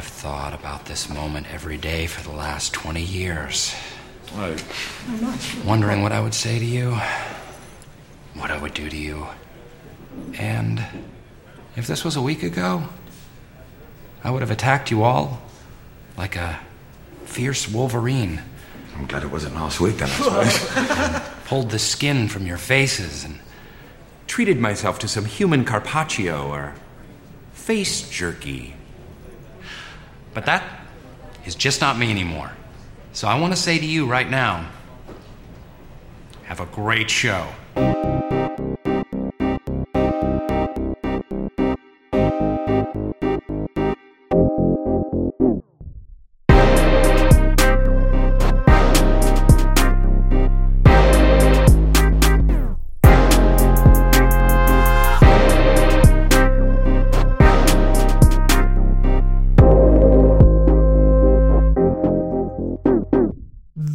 [0.00, 3.74] have thought about this moment every day for the last 20 years.
[5.62, 6.92] Wondering what I would say to you,
[8.32, 9.26] what I would do to you.
[10.38, 10.82] And
[11.76, 12.84] if this was a week ago,
[14.24, 15.42] I would have attacked you all
[16.16, 16.58] like a
[17.26, 18.40] fierce wolverine.
[18.96, 21.28] I'm glad it wasn't last week then, I suppose.
[21.44, 23.38] Pulled the skin from your faces and
[24.26, 26.74] treated myself to some human carpaccio or
[27.52, 28.76] face jerky.
[30.32, 30.62] But that
[31.44, 32.52] is just not me anymore.
[33.12, 34.68] So I want to say to you right now
[36.44, 37.48] have a great show.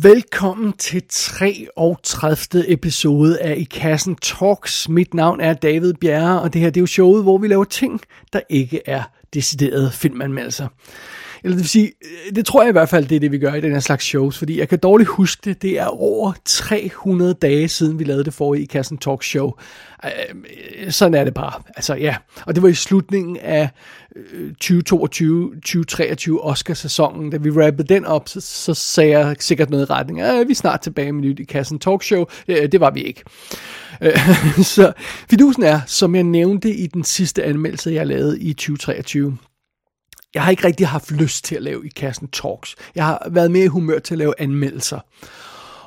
[0.06, 2.72] Velkommen til 33.
[2.72, 4.90] episode af I Kassen Talks.
[4.90, 7.64] Mit navn er David Bjerre, og det her det er jo showet, hvor vi laver
[7.64, 8.02] ting,
[8.34, 10.68] der ikke er deciderede filmanmeldelser.
[11.46, 13.38] Eller det vil sige, øh, det tror jeg i hvert fald, det er det, vi
[13.38, 15.62] gør i den her slags shows, fordi jeg kan dårligt huske det.
[15.62, 19.52] Det er over 300 dage siden, vi lavede det forrige i Kassen Talk Show.
[20.06, 21.54] Øh, sådan er det bare.
[21.76, 22.16] Altså ja,
[22.46, 23.70] og det var i slutningen af
[24.16, 27.30] øh, 2022-2023 Oscar-sæsonen.
[27.30, 30.48] Da vi rappede den op, så, så sagde jeg sikkert noget i retning af, øh,
[30.48, 32.26] vi er snart tilbage med nyt i Kassen Talk Show.
[32.48, 33.24] Øh, det var vi ikke.
[34.76, 34.94] så
[35.30, 39.38] fidusen er, som jeg nævnte i den sidste anmeldelse, jeg lavede i 2023,
[40.36, 42.76] jeg har ikke rigtig haft lyst til at lave i kassen talks.
[42.96, 45.00] Jeg har været mere i humør til at lave anmeldelser.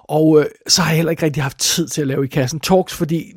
[0.04, 2.60] Og øh, så har jeg heller ikke rigtig haft tid til at lave i kassen
[2.60, 3.32] talks, fordi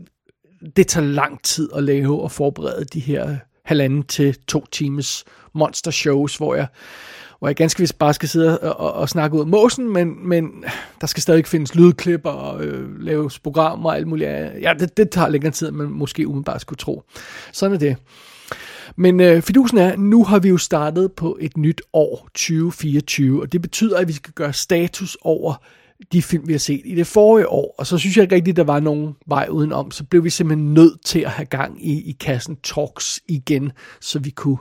[0.75, 5.23] det tager lang tid at lave og forberede de her øh, halvanden til to times
[5.53, 6.67] monster shows, hvor jeg,
[7.39, 10.27] hvor jeg ganske vist bare skal sidde og, og, og snakke ud af måsen, men,
[10.27, 10.63] men
[11.01, 14.29] der skal stadig findes lydklip og øh, laves programmer og alt muligt.
[14.61, 17.03] Ja, det, det tager længere tid, end man måske umiddelbart skulle tro.
[17.51, 17.97] Sådan er det.
[18.97, 23.51] Men øh, fidusen er, nu har vi jo startet på et nyt år, 2024, og
[23.51, 25.55] det betyder, at vi skal gøre status over
[26.11, 27.75] de film, vi har set i det forrige år.
[27.77, 29.91] Og så synes jeg ikke rigtigt, der var nogen vej udenom.
[29.91, 33.71] Så blev vi simpelthen nødt til at have gang i, i kassen Talks igen,
[34.01, 34.57] så vi kunne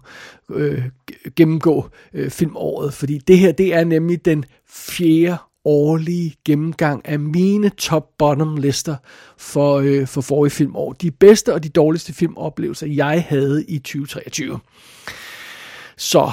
[0.51, 0.83] øh,
[1.37, 2.95] gennemgå øh, filmåret.
[2.95, 8.97] Fordi det her, det er nemlig den fjerde årlige gennemgang af mine top-bottom lister
[9.39, 10.93] for, øh, for forrige filmår.
[10.93, 14.59] De bedste og de dårligste filmoplevelser, jeg havde i 2023.
[15.97, 16.31] Så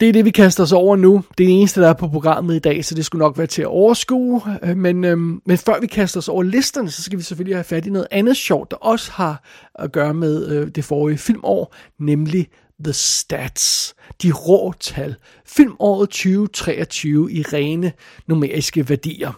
[0.00, 1.24] det er det, vi kaster os over nu.
[1.38, 3.46] Det er det eneste, der er på programmet i dag, så det skulle nok være
[3.46, 4.42] til at overskue.
[4.62, 7.64] Øh, men, øhm, men før vi kaster os over listerne, så skal vi selvfølgelig have
[7.64, 9.44] fat i noget andet sjovt, der også har
[9.74, 12.48] at gøre med øh, det forrige filmår, nemlig
[12.84, 15.14] The Stats, de rå tal.
[15.46, 17.92] Filmåret 2023 i rene
[18.26, 19.32] numeriske værdier.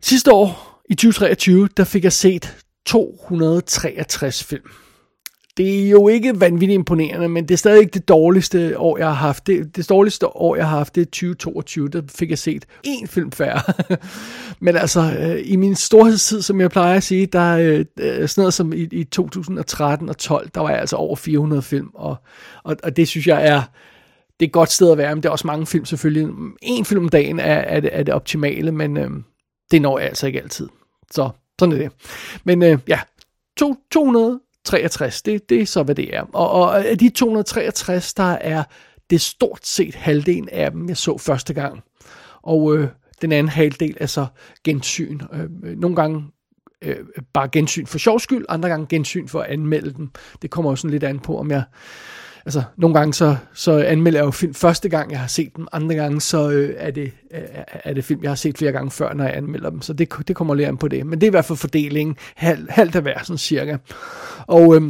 [0.02, 2.56] Sidste år, i 2023, der fik jeg set
[2.86, 4.70] 263 film.
[5.56, 9.06] Det er jo ikke vanvittigt imponerende, men det er stadig ikke det dårligste år, jeg
[9.06, 9.46] har haft.
[9.46, 11.88] Det, det dårligste år, jeg har haft, det er 2022.
[11.88, 13.60] Der fik jeg set én film færre.
[14.64, 18.40] men altså, øh, i min storhedstid, som jeg plejer at sige, der øh, øh sådan
[18.42, 21.90] noget som i, i 2013 og 12, der var jeg altså over 400 film.
[21.94, 22.16] Og,
[22.64, 23.62] og, og det synes jeg er,
[24.40, 26.28] det er et godt sted at være, men det er også mange film selvfølgelig.
[26.62, 29.10] En film om dagen er, er, det, er det optimale, men øh,
[29.70, 30.68] det når jeg altså ikke altid.
[31.10, 31.90] Så sådan er det.
[32.44, 33.00] Men øh, ja,
[33.56, 33.76] to,
[34.66, 36.22] 263, det, det er så, hvad det er.
[36.22, 38.63] Og, og af de 263, der er
[39.10, 41.83] det stort set halvdelen af dem, jeg så første gang.
[42.42, 42.89] Og øh,
[43.22, 44.27] den anden halvdel er så
[44.65, 45.21] gensyn.
[45.33, 46.24] Øh, nogle gange
[46.83, 46.97] øh,
[47.33, 50.10] bare gensyn for sjov skyld, andre gange gensyn for at anmelde dem.
[50.42, 51.62] Det kommer jo sådan lidt an på, om jeg
[52.47, 55.66] altså, nogle gange så, så anmelder jeg jo film første gang, jeg har set dem.
[55.72, 58.91] Andre gange så øh, er, det, er, er det film, jeg har set flere gange
[58.91, 59.83] før, når jeg anmelder dem.
[59.83, 61.07] Så det, det kommer lidt an på det.
[61.07, 62.16] Men det er i hvert fald fordelingen.
[62.34, 63.77] Halv, halvt af hver, sådan cirka.
[64.47, 64.77] Og...
[64.77, 64.83] Øh,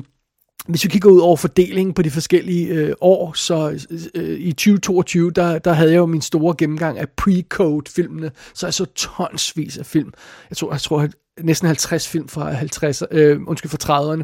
[0.69, 5.31] hvis vi kigger ud over fordelingen på de forskellige øh, år, så øh, i 2022,
[5.31, 9.87] der, der havde jeg jo min store gennemgang af pre-code filmene, så altså tonsvis af
[9.87, 10.13] film.
[10.51, 11.09] Jeg tror, jeg tror
[11.41, 14.23] næsten 50 film fra 50, øh, undskyld, fra 30'erne.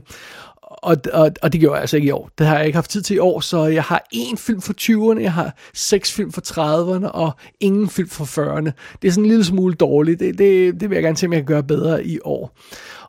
[0.83, 2.31] Og, og, og det gjorde jeg altså ikke i år.
[2.39, 4.75] Det har jeg ikke haft tid til i år, så jeg har én film fra
[4.81, 8.71] 20'erne, jeg har seks film fra 30'erne, og ingen film fra 40'erne.
[9.03, 10.21] Det er sådan en lille smule dårligt.
[10.21, 12.59] Det, det, det vil jeg gerne se, om jeg kan gøre bedre i år.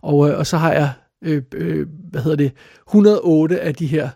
[0.01, 0.91] Og, øh, og så har jeg,
[1.23, 2.51] øh, øh, hvad hedder det,
[2.87, 4.09] 108 af de her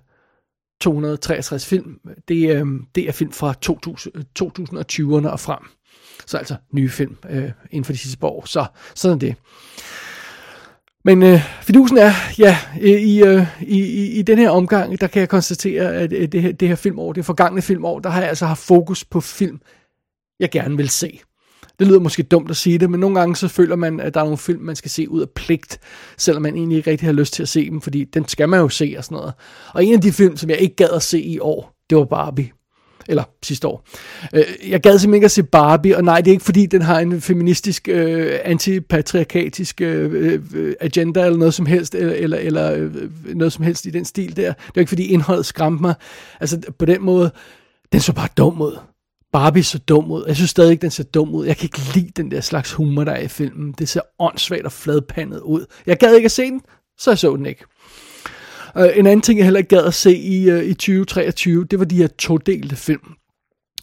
[0.81, 1.99] 263 film.
[2.27, 2.65] Det, øh,
[2.95, 5.59] det er film fra 2000, 2020'erne og frem.
[6.25, 8.45] Så altså nye film øh, inden for de sidste år.
[8.45, 8.65] Så
[8.95, 9.35] sådan er det.
[11.07, 15.19] Men øh, fidusen er, ja, i, øh, i, i, i den her omgang, der kan
[15.19, 18.29] jeg konstatere, at øh, det her, det her filmår, det forgangne filmår, der har jeg
[18.29, 19.59] altså haft fokus på film,
[20.39, 21.19] jeg gerne vil se.
[21.79, 24.19] Det lyder måske dumt at sige det, men nogle gange så føler man, at der
[24.19, 25.79] er nogle film, man skal se ud af pligt,
[26.17, 28.59] selvom man egentlig ikke rigtig har lyst til at se dem, fordi den skal man
[28.59, 29.33] jo se og sådan noget.
[29.73, 32.05] Og en af de film, som jeg ikke gad at se i år, det var
[32.05, 32.51] Barbie
[33.07, 33.87] eller sidste år.
[34.33, 36.81] Øh, jeg gad simpelthen ikke at se Barbie, og nej, det er ikke fordi, den
[36.81, 42.73] har en feministisk, øh, antipatriarkatisk øh, øh agenda, eller noget som helst, eller, eller, eller
[42.73, 42.91] øh,
[43.35, 44.53] noget som helst i den stil der.
[44.53, 45.93] Det er ikke fordi, indholdet skræmte mig.
[46.39, 47.31] Altså, på den måde,
[47.91, 48.77] den så bare dum ud.
[49.33, 50.23] Barbie så dum ud.
[50.27, 51.45] Jeg synes stadig ikke, den ser dum ud.
[51.45, 53.71] Jeg kan ikke lide den der slags humor, der er i filmen.
[53.71, 55.65] Det ser åndssvagt og fladpandet ud.
[55.85, 56.61] Jeg gad ikke at se den,
[56.97, 57.63] så jeg så den ikke.
[58.77, 61.79] Uh, en anden ting, jeg heller ikke gad at se i, uh, i 2023, det
[61.79, 63.13] var de her todelte film.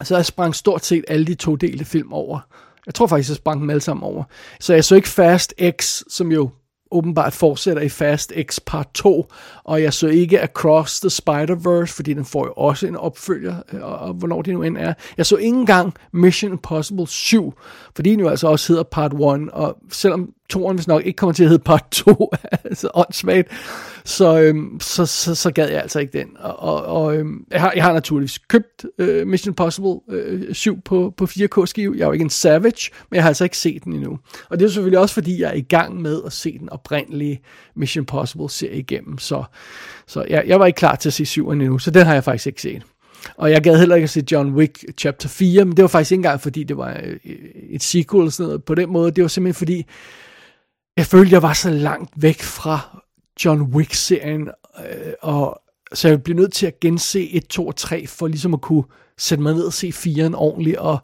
[0.02, 2.40] Så jeg sprang stort set alle de todelte film over.
[2.86, 4.24] Jeg tror faktisk, jeg sprang dem alle sammen over.
[4.60, 6.50] Så jeg så ikke Fast X, som jo
[6.90, 9.26] åbenbart fortsætter i Fast X Part 2,
[9.64, 13.82] og jeg så ikke Across the Spider-Verse, fordi den får jo også en opfølger, øh,
[13.82, 14.94] og, og hvornår det nu end er.
[15.16, 17.54] Jeg så ikke engang Mission Impossible 7,
[17.96, 19.20] fordi den jo altså også hedder Part 1,
[19.52, 22.32] og selvom toren hvis nok ikke kommer til at hedde Part 2,
[22.64, 23.48] altså åndssvagt,
[24.04, 26.28] så, øhm, så, så, så gad jeg altså ikke den.
[26.38, 30.80] Og, og, og øhm, jeg, har, jeg har naturligvis købt øh, Mission Impossible øh, 7
[30.80, 31.94] på, på 4K-skive.
[31.96, 34.18] Jeg er jo ikke en savage, men jeg har altså ikke set den endnu.
[34.50, 37.40] Og det er selvfølgelig også, fordi jeg er i gang med at se den oprindelige
[37.76, 39.18] Mission Impossible-serie igennem.
[39.18, 39.44] Så,
[40.06, 42.24] så jeg, jeg var ikke klar til at se 7'eren endnu, så den har jeg
[42.24, 42.82] faktisk ikke set.
[43.36, 46.12] Og jeg gad heller ikke at se John Wick Chapter 4, men det var faktisk
[46.12, 47.16] ikke engang, fordi det var øh,
[47.70, 49.10] et sequel eller sådan noget på den måde.
[49.10, 49.86] Det var simpelthen fordi,
[50.96, 53.02] jeg følte, jeg var så langt væk fra
[53.44, 54.48] John Wick-serien,
[54.78, 55.60] øh, og
[55.92, 58.84] så jeg blev nødt til at gense 1, 2 og 3, for ligesom at kunne
[59.18, 60.98] sætte mig ned og se 4'eren ordentligt, og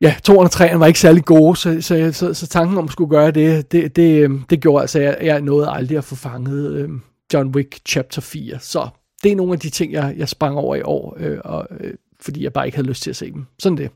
[0.00, 2.92] ja, 2 og 3 var ikke særlig gode, så, så, så, så tanken om at
[2.92, 6.04] skulle gøre det, det, det, øh, det gjorde altså, at jeg, jeg nåede aldrig at
[6.04, 6.88] få fanget øh,
[7.32, 8.88] John Wick Chapter 4, så
[9.22, 11.94] det er nogle af de ting, jeg, jeg sprang over i år, øh, og, øh,
[12.20, 13.46] fordi jeg bare ikke havde lyst til at se dem.
[13.58, 13.90] Sådan det.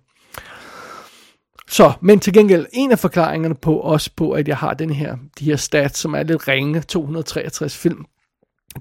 [1.70, 5.16] Så, men til gengæld, en af forklaringerne på også på, at jeg har den her,
[5.38, 8.04] de her stats, som er lidt ringe, 263 film,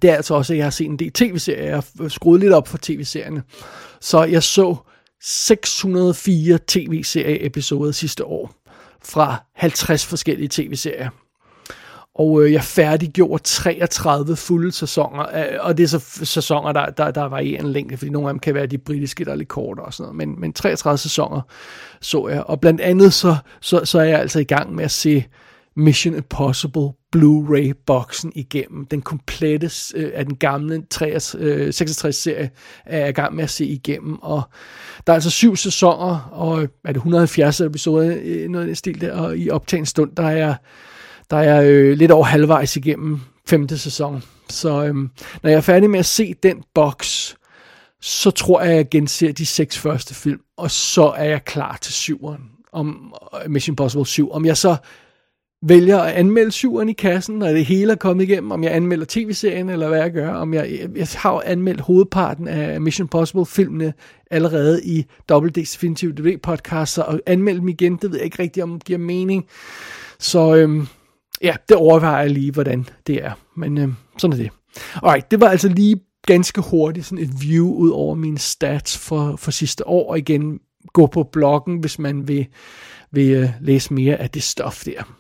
[0.02, 1.64] det er altså også, at jeg har set en del tv-serier.
[1.64, 3.44] Jeg har skruet lidt op for tv-serierne.
[4.02, 4.76] Så jeg så
[5.22, 8.52] 604 tv-serie-episoder sidste år
[9.04, 11.10] fra 50 forskellige tv-serier.
[12.16, 17.12] Og øh, jeg færdiggjorde 33 fulde sæsoner, øh, og det er så sæsoner, der, der,
[17.12, 19.50] der varierer en længde, fordi nogle af dem kan være de britiske, der er lidt
[19.50, 20.28] kortere og sådan noget.
[20.28, 21.42] Men, men 33 sæsoner
[22.02, 24.92] så jeg, og blandt andet så, så, så er jeg altså i gang med at
[24.92, 25.26] se
[25.76, 28.86] Mission Impossible Blu-ray-boksen igennem.
[28.86, 32.50] Den komplette øh, af den gamle 66-serie øh,
[32.86, 34.20] er jeg i gang med at se igennem.
[34.22, 34.42] Og
[35.08, 39.02] der er altså syv sæsoner, og øh, er det 170 episoder, øh, noget i stil
[39.02, 40.56] der, og i optagen stund, der er jeg
[41.30, 44.24] der er øh, lidt over halvvejs igennem femte sæson.
[44.50, 44.96] Så øh,
[45.44, 47.36] når jeg er færdig med at se den boks,
[48.02, 51.78] så tror jeg, at jeg genser de seks første film, og så er jeg klar
[51.82, 53.14] til syveren, om
[53.46, 54.32] øh, Mission Impossible 7.
[54.32, 54.76] Om jeg så
[55.62, 59.06] vælger at anmelde syveren i kassen, når det hele er kommet igennem, om jeg anmelder
[59.10, 63.94] tv-serien, eller hvad jeg gør, om jeg, jeg har jo anmeldt hovedparten af Mission Impossible-filmene
[64.32, 68.64] allerede i WD's Definitive DVD podcast, og anmelde dem igen, det ved jeg ikke rigtigt,
[68.64, 69.46] om det giver mening.
[70.20, 70.88] Så øhm,
[71.42, 73.32] ja, det overvejer jeg lige, hvordan det er.
[73.58, 74.50] Men øh, sådan er det.
[75.04, 79.36] Alright, det var altså lige ganske hurtigt sådan et view ud over mine stats for,
[79.36, 80.60] for sidste år, og igen
[80.94, 82.48] gå på bloggen, hvis man vil,
[83.12, 85.16] vil uh, læse mere af det stof der.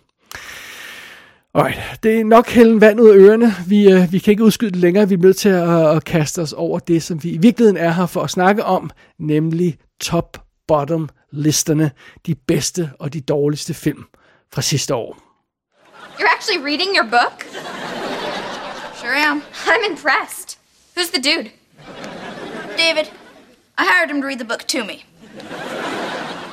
[1.53, 3.53] Alright, det er nok hælden vand ud af ørerne.
[3.67, 5.09] Vi, uh, vi kan ikke udskyde det længere.
[5.09, 7.91] Vi er nødt til at, at kaste os over det, som vi i virkeligheden er
[7.91, 11.91] her for at snakke om, nemlig top-bottom listerne,
[12.25, 14.03] de bedste og de dårligste film
[14.53, 15.28] fra sidste år.
[16.19, 17.43] You're actually reading your book?
[18.99, 19.41] Sure am.
[19.65, 20.57] I'm impressed.
[20.93, 21.51] Who's the dude?
[22.75, 23.09] David.
[23.77, 25.05] I hired him to read the book to me.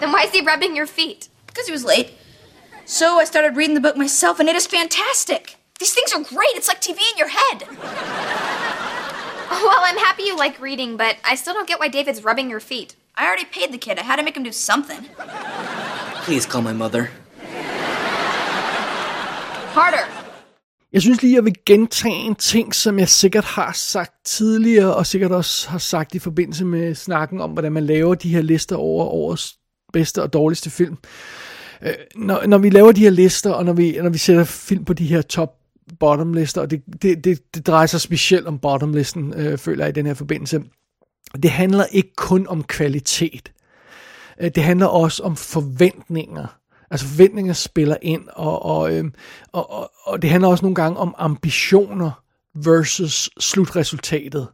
[0.01, 1.29] Then why is he rubbing your feet?
[1.49, 2.13] Because he was late.
[2.85, 5.57] So I started reading the book myself, and it is fantastic.
[5.81, 6.55] These things are great.
[6.55, 7.65] It's like TV in your head.
[9.51, 12.61] Well, I'm happy you like reading, but I still don't get why David's rubbing your
[12.61, 12.95] feet.
[13.17, 13.99] I already paid the kid.
[13.99, 15.07] I had to make him do something.
[16.23, 17.11] Please call my mother.
[19.77, 20.27] Harder.
[20.93, 25.07] Jeg synes lige, jeg vil gentage en ting, som jeg sikkert har sagt tidligere, og
[25.07, 28.77] sikkert også har sagt i forbindelse med snakken om, hvordan man laver de her lister
[28.77, 29.59] over årets
[29.93, 30.97] bedste og dårligste film.
[31.83, 34.85] Øh, når, når vi laver de her lister, og når vi, når vi sætter film
[34.85, 35.55] på de her top
[36.01, 39.85] bottom lister, og det, det, det, det drejer sig specielt om bottom listen, øh, føler
[39.85, 40.63] jeg i den her forbindelse,
[41.43, 43.53] det handler ikke kun om kvalitet.
[44.41, 46.47] Øh, det handler også om forventninger.
[46.91, 49.05] Altså forventninger spiller ind, og, og, øh,
[49.53, 52.11] og, og, og det handler også nogle gange om ambitioner
[52.55, 54.49] versus slutresultatet.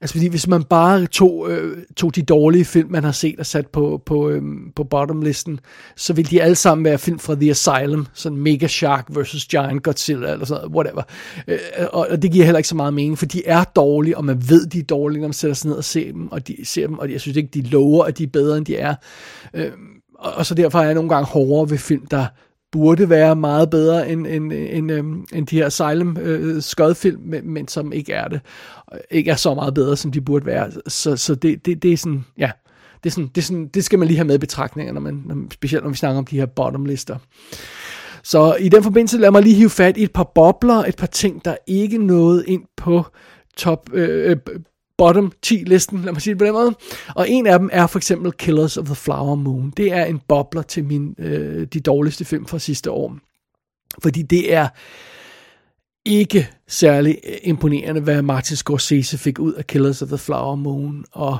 [0.00, 3.46] Altså fordi hvis man bare tog, øh, tog de dårlige film, man har set og
[3.46, 4.42] sat på, på, øh,
[4.76, 5.60] på bottomlisten,
[5.96, 9.82] så ville de alle sammen være film fra The Asylum, sådan Mega Shark versus Giant
[9.82, 11.02] Godzilla, eller sådan noget, whatever.
[11.48, 11.58] Øh,
[11.92, 14.48] og, og det giver heller ikke så meget mening, for de er dårlige, og man
[14.48, 16.86] ved, de er dårlige, når man sætter sig ned og ser dem, og de ser
[16.86, 18.94] dem, og jeg synes ikke, de lover, at de er bedre, end de er.
[19.54, 19.72] Øh,
[20.18, 22.26] og, og så derfor er jeg nogle gange hårdere ved film, der
[22.72, 27.50] burde være meget bedre end, end, end, end, end de her Asylum øh, skødfilm, men,
[27.50, 28.40] men som ikke er det.
[29.10, 30.70] Ikke er så meget bedre, som de burde være.
[30.86, 32.50] Så, så det, det, det er sådan, ja,
[33.04, 35.00] det, er sådan, det, er sådan, det skal man lige have med i betragtninger, når
[35.00, 37.18] man, når, specielt når vi snakker om de her bottomlister.
[38.22, 41.06] Så i den forbindelse, lad mig lige hive fat i et par bobler, et par
[41.06, 43.04] ting, der ikke nåede ind på
[43.56, 44.36] top, øh, øh
[44.98, 46.74] bottom 10 listen, lad mig sige det på den måde.
[47.14, 49.72] Og en af dem er for eksempel Killers of the Flower Moon.
[49.76, 53.18] Det er en bobler til min, øh, de dårligste film fra sidste år.
[54.02, 54.68] Fordi det er
[56.04, 61.04] ikke særlig øh, imponerende, hvad Martin Scorsese fik ud af Killers of the Flower Moon.
[61.12, 61.38] Og,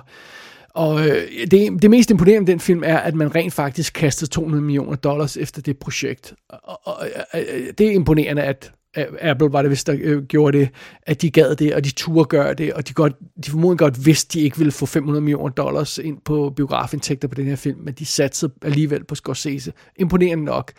[0.75, 4.31] og øh, det, det mest imponerende i den film er, at man rent faktisk kastede
[4.31, 6.35] 200 millioner dollars efter det projekt.
[6.49, 6.97] Og, og,
[7.33, 7.49] og
[7.79, 8.73] det er imponerende, at
[9.21, 10.69] Apple var det vist, der øh, gjorde det,
[11.03, 13.13] at de gad det, og de turde gøre det, og de, godt,
[13.47, 17.35] de formodentlig godt vidste, de ikke ville få 500 millioner dollars ind på biografindtægter på
[17.35, 19.73] den her film, men de satsede alligevel på Scorsese.
[19.97, 20.73] Imponerende nok.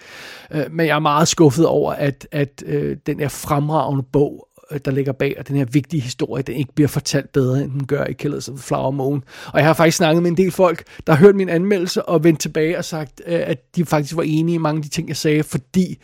[0.51, 4.79] Øh, men jeg er meget skuffet over, at, at øh, den er fremragende bog, Øh,
[4.85, 7.85] der ligger bag, og den her vigtige historie, den ikke bliver fortalt bedre, end den
[7.85, 9.23] gør i Killers of the Flower Moon.
[9.53, 12.23] Og jeg har faktisk snakket med en del folk, der har hørt min anmeldelse og
[12.23, 15.07] vendt tilbage og sagt, øh, at de faktisk var enige i mange af de ting,
[15.07, 15.97] jeg sagde, fordi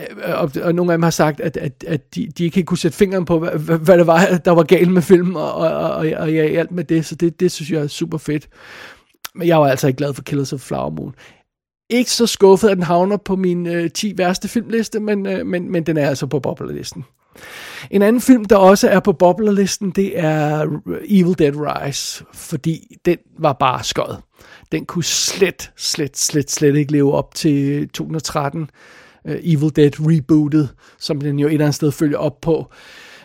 [0.00, 2.78] øh, og, og nogle af dem har sagt, at, at, at de, de ikke kunne
[2.78, 5.96] sætte fingeren på, hvad, hvad det var, der var galt med filmen, og, og, og,
[6.16, 8.48] og ja, alt med det, så det, det synes jeg er super fedt.
[9.34, 11.14] Men jeg var altså ikke glad for Killers of Flower Moon.
[11.90, 15.72] Ikke så skuffet, at den havner på min øh, 10 værste filmliste, men, øh, men,
[15.72, 17.04] men den er altså på boblerlisten.
[17.90, 20.66] En anden film, der også er på boblerlisten, det er
[21.08, 24.16] Evil Dead Rise, fordi den var bare skød.
[24.72, 28.66] Den kunne slet, slet, slet, slet ikke leve op til 2013 uh,
[29.32, 32.72] øh, Evil Dead rebootet, som den jo et eller andet sted følger op på.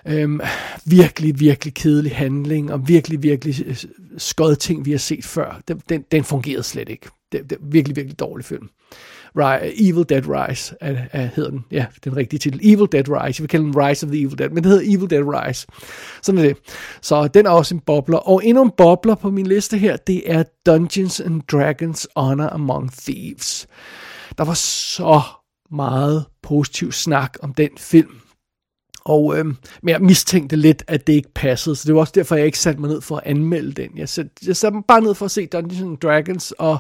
[0.08, 0.40] Øhm,
[0.86, 3.78] virkelig, virkelig kedelig handling, og virkelig, virkelig øh,
[4.18, 5.62] skød ting, vi har set før.
[5.68, 7.08] Den, den, den fungerede slet ikke.
[7.32, 8.70] Det, det virkelig, virkelig dårlig film.
[9.62, 11.66] Evil Dead Rise er, er, hedder den.
[11.72, 12.60] Ja, den rigtige titel.
[12.64, 13.42] Evil Dead Rise.
[13.42, 15.68] Vi kalder den Rise of the Evil Dead, men det hedder Evil Dead Rise.
[16.22, 16.58] Sådan er det.
[17.02, 18.18] Så den er også en bobler.
[18.18, 22.92] Og endnu en bobler på min liste her, det er Dungeons and Dragons Honor Among
[22.92, 23.68] Thieves.
[24.38, 25.22] Der var så
[25.72, 28.16] meget positiv snak om den film.
[29.06, 32.36] Og øh, men jeg mistænkte lidt, at det ikke passede, så det var også derfor,
[32.36, 33.90] jeg ikke satte mig ned for at anmelde den.
[33.96, 36.78] Jeg satte, jeg satte mig bare ned for at se Dungeons and Dragons, og,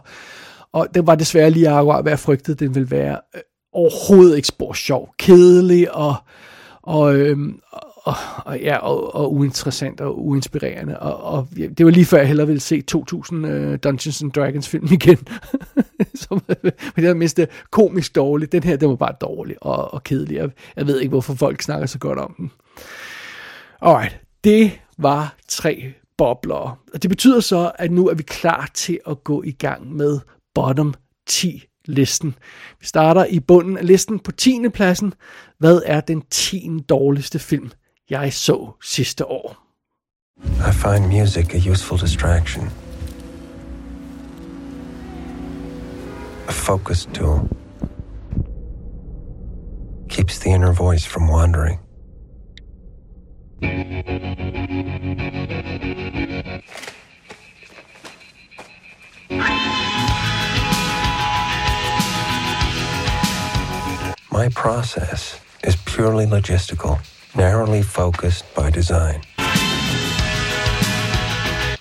[0.73, 3.19] og det var desværre lige akkurat, hvad jeg frygtede, den ville være.
[3.35, 3.41] Øh,
[3.73, 6.15] overhovedet ikke spor sjov, kedelig og,
[6.81, 7.59] og, øhm,
[8.03, 10.99] og, og, ja, og, og uinteressant og uinspirerende.
[10.99, 14.21] Og, og ja, det var lige før, jeg hellere ville se 2000 uh, øh, Dungeons
[14.21, 15.17] and Dragons film igen.
[16.15, 17.39] Som, men det var mindst
[17.71, 18.51] komisk dårligt.
[18.51, 20.35] Den her, den var bare dårlig og, og kedelig.
[20.35, 22.51] Jeg, jeg ved ikke, hvorfor folk snakker så godt om den.
[23.81, 26.79] Alright, det var tre bobler.
[26.93, 30.19] Og det betyder så, at nu er vi klar til at gå i gang med
[30.59, 30.93] bottom
[31.27, 32.35] 10 listen.
[32.79, 34.69] Vi starter i bunden af listen på 10.
[34.73, 35.13] pladsen.
[35.59, 36.69] Hvad er den 10.
[36.89, 37.71] dårligste film,
[38.09, 39.57] jeg så sidste år?
[40.43, 42.65] I find music a useful distraction.
[46.47, 47.39] A focus tool.
[50.09, 51.79] Keeps the inner voice from wandering.
[64.31, 66.99] My process is purely logistical,
[67.35, 69.21] narrowly focused by design.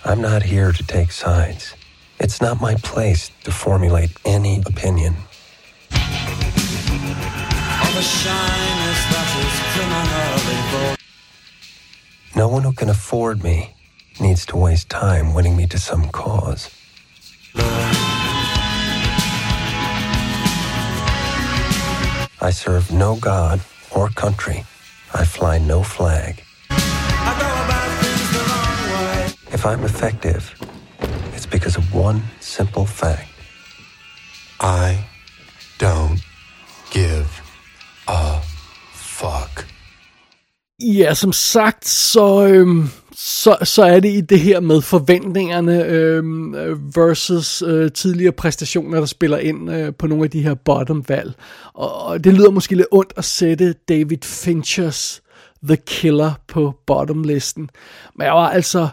[0.03, 1.75] I'm not here to take sides.
[2.19, 5.15] It's not my place to formulate any opinion.
[12.35, 13.75] No one who can afford me
[14.21, 16.71] needs to waste time winning me to some cause.
[22.41, 24.65] I serve no God or country,
[25.13, 26.45] I fly no flag.
[29.53, 30.55] If I'm effective,
[31.35, 33.29] it's because of one simple fact.
[34.61, 35.05] I
[35.79, 36.21] don't
[36.91, 37.27] give
[38.07, 38.41] a
[38.93, 39.67] fuck.
[40.81, 46.25] Ja, som sagt, så, øhm, så, så er det i det her med forventningerne øh,
[46.97, 51.35] versus øh, tidligere præstationer, der spiller ind øh, på nogle af de her bottom-valg.
[51.75, 55.23] Og, og det lyder måske lidt ondt at sætte David Finchers
[55.63, 57.71] The Killer på bottom-listen.
[58.15, 58.89] Men jeg var altså,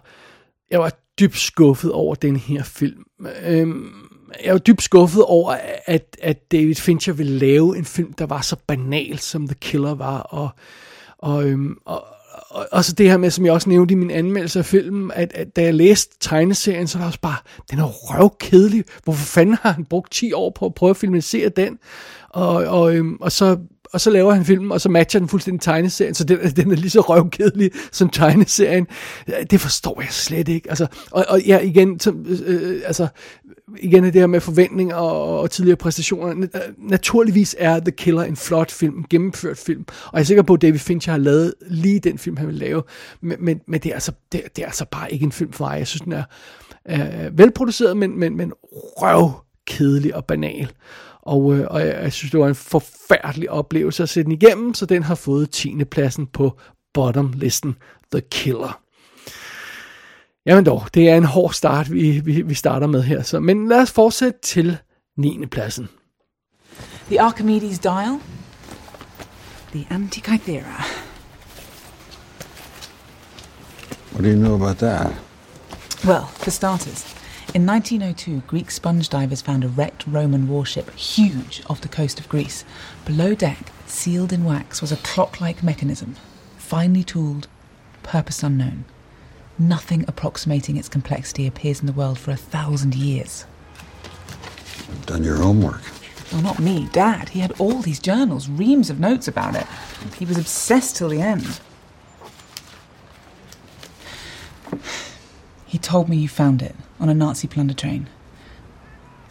[0.72, 3.04] jeg var dybt skuffet over den her film.
[3.46, 3.68] Øh,
[4.46, 8.42] jeg var dybt skuffet over, at, at David Fincher ville lave en film, der var
[8.42, 10.50] så banal, som The Killer var, og,
[11.18, 12.15] og, øhm, og,
[12.56, 15.12] og, og så det her med, som jeg også nævnte i min anmeldelse af filmen,
[15.16, 17.38] at, at da jeg læste tegneserien, så var det også bare,
[17.72, 18.84] den er røvkedelig.
[19.04, 21.80] Hvorfor fanden har han brugt 10 år på at prøve at filmatisere den?
[22.30, 23.58] Og, og, øhm, og så
[23.96, 26.76] og så laver han filmen, og så matcher den fuldstændig tegneserien, så den, den er
[26.76, 28.88] lige så røvkedelig som tegneserien.
[29.52, 30.70] Det forstår jeg slet ikke.
[30.70, 32.14] Altså, og, og ja, igen, så,
[32.46, 33.08] øh, altså,
[33.78, 36.48] igen det her med forventninger og, og tidligere præstationer.
[36.56, 40.44] Øh, naturligvis er The Killer en flot film, en gennemført film, og jeg er sikker
[40.44, 42.84] på, at David Fincher har lavet lige den film, han vil lave,
[43.22, 45.66] men, men, men det, er altså, det, det er altså bare ikke en film for
[45.66, 45.80] mig.
[45.80, 46.24] Jeg synes, den er
[46.90, 50.72] øh, velproduceret, men, men, men røvkedelig og banal.
[51.26, 54.74] Og, øh, og jeg, jeg synes, det var en forfærdelig oplevelse at se den igennem,
[54.74, 55.84] så den har fået 10.
[55.84, 56.58] pladsen på
[56.94, 57.76] bottom-listen,
[58.12, 58.82] The Killer.
[60.46, 63.24] Jamen dog, det er en hård start, vi, vi, vi starter med her.
[63.24, 64.78] Så, men lad os fortsætte til
[65.18, 65.46] 9.
[65.46, 65.90] pladsen.
[67.08, 68.20] The Archimedes dial.
[69.72, 70.86] The Antikythera.
[74.14, 75.12] What do you know about that?
[76.06, 77.16] Well, for starters,
[77.56, 82.28] in 1902, Greek sponge divers found a wrecked Roman warship huge off the coast of
[82.28, 82.66] Greece.
[83.06, 86.18] Below deck, sealed in wax, was a clock like mechanism,
[86.58, 87.48] finely tooled,
[88.04, 88.84] purpose unknown.
[89.58, 93.46] Nothing approximating its complexity appears in the world for a thousand years.
[94.90, 95.82] You've done your homework.
[96.34, 97.30] Well, not me, Dad.
[97.30, 99.66] He had all these journals, reams of notes about it.
[100.20, 101.62] He was obsessed till the end.
[105.86, 108.08] Told me you found it on a Nazi plunder train.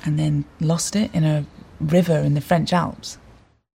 [0.05, 1.45] And then lost it in a
[1.81, 3.19] river in the French Alps.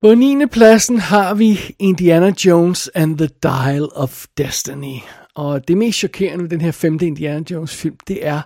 [0.01, 0.47] På 9.
[0.47, 4.97] pladsen har vi Indiana Jones and the Dial of Destiny.
[5.35, 8.41] Og det mest chokerende ved den her femte Indiana Jones film, det er,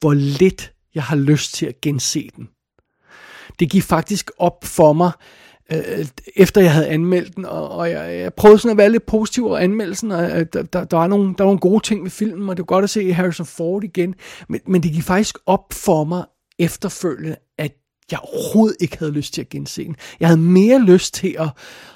[0.00, 2.48] hvor lidt jeg har lyst til at gense den.
[3.58, 5.12] Det gik faktisk op for mig,
[5.74, 6.06] øh,
[6.36, 9.46] efter jeg havde anmeldt den, og, og jeg, jeg prøvede sådan at være lidt positiv
[9.46, 12.10] over anmeldelsen, og øh, der, der, der, var nogle, der var nogle gode ting ved
[12.10, 14.14] filmen, og det var godt at se Harrison Ford igen,
[14.48, 16.24] men, men det gik faktisk op for mig
[16.58, 17.72] efterfølgende, at
[18.10, 19.96] jeg overhovedet ikke havde lyst til at gense den.
[20.20, 21.48] Jeg havde mere lyst til at,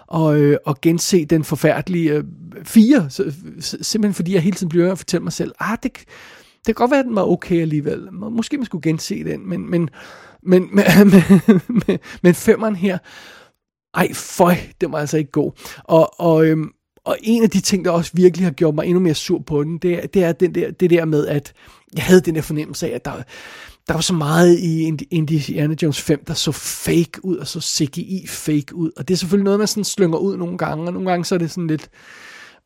[0.06, 2.24] og, øh, at gense den forfærdelige øh,
[2.64, 5.92] fire, så, simpelthen fordi jeg hele tiden bliver at fortælle mig selv, ah, det,
[6.66, 8.12] det kan godt være, at den var okay alligevel.
[8.12, 9.90] Måske man skulle gense den, men, men,
[10.42, 10.86] men, men,
[11.46, 12.98] men, men, men femmeren her,
[13.96, 15.52] ej, føj, det var altså ikke god.
[15.84, 16.70] Og, og, øhm,
[17.04, 19.64] og en af de ting, der også virkelig har gjort mig endnu mere sur på
[19.64, 21.52] den, det er, det er den der, det der med, at
[21.94, 23.12] jeg havde den der fornemmelse af, at der,
[23.88, 28.26] der var så meget i Indiana Jones 5, der så fake ud, og så CGI
[28.28, 28.90] fake ud.
[28.96, 31.34] Og det er selvfølgelig noget, man sådan slynger ud nogle gange, og nogle gange så
[31.34, 31.88] er det sådan lidt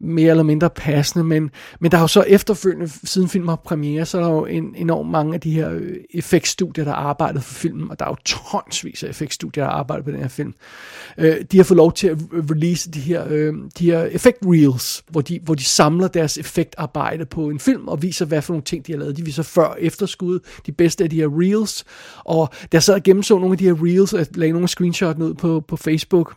[0.00, 4.06] mere eller mindre passende, men, men der har jo så efterfølgende, siden filmen har premiere,
[4.06, 7.42] så er der jo en, enormt mange af de her øh, effektstudier, der har arbejdet
[7.42, 10.28] for filmen, og der er jo tonsvis af effektstudier, der har arbejdet på den her
[10.28, 10.54] film.
[11.18, 14.38] Øh, de har fået lov til at øh, release de her, øh, de her effect
[14.46, 18.52] reels, hvor de, hvor de samler deres effektarbejde på en film, og viser, hvad for
[18.52, 19.16] nogle ting, de har lavet.
[19.16, 21.84] De viser før og efterskud, de bedste af de her reels,
[22.24, 25.34] og der sad og gennemså nogle af de her reels, og lagde nogle screenshots ud
[25.34, 26.34] på, på Facebook,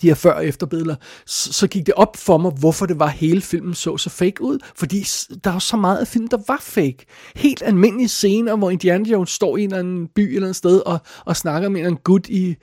[0.00, 0.94] de her før- og efterbilleder,
[1.26, 4.42] så, så gik det op for mig, hvorfor det var hele filmen så så fake
[4.42, 4.58] ud.
[4.76, 5.06] Fordi
[5.44, 7.06] der er så meget af filmen, der var fake.
[7.36, 10.80] Helt almindelige scener, hvor Indiana Jones står i en eller anden by eller andet sted
[10.86, 12.56] og, og snakker med en gut i,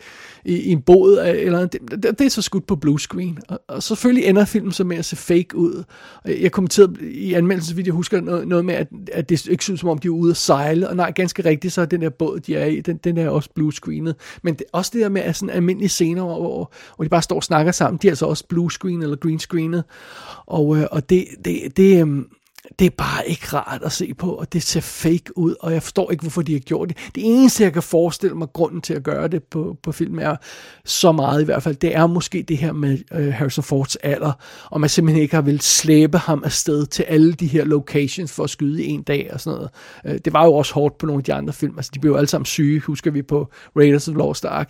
[0.45, 1.17] i, i en båd.
[1.35, 3.37] Eller, det, det, det er så skudt på bluescreen.
[3.47, 5.83] Og, og selvfølgelig ender filmen så med at se fake ud.
[6.25, 9.89] Jeg kommenterede i anmeldelsen, jeg husker noget, noget med, at, at det ikke synes som
[9.89, 10.89] om, de er ude at sejle.
[10.89, 13.29] Og nej, ganske rigtigt, så er den der båd, de er i, den, den er
[13.29, 14.15] også bluescreenet.
[14.43, 17.35] Men det, også det der med at sådan almindelige scener, hvor, hvor de bare står
[17.35, 19.83] og snakker sammen, de er altså også blue screen eller green screenet.
[20.45, 22.23] Og, øh, og det, det, det, øh,
[22.79, 25.83] det er bare ikke rart at se på, og det ser fake ud, og jeg
[25.83, 26.97] forstår ikke, hvorfor de har gjort det.
[27.15, 30.35] Det eneste, jeg kan forestille mig, grunden til at gøre det på, på film er
[30.85, 34.31] så meget i hvert fald, det er måske det her med øh, Harrison Fords alder,
[34.65, 38.43] og man simpelthen ikke har vil slæbe ham afsted til alle de her locations for
[38.43, 39.69] at skyde i en dag og sådan noget.
[40.05, 42.11] Øh, det var jo også hårdt på nogle af de andre film, altså de blev
[42.11, 44.69] jo alle sammen syge, husker vi på Raiders of Lost Ark,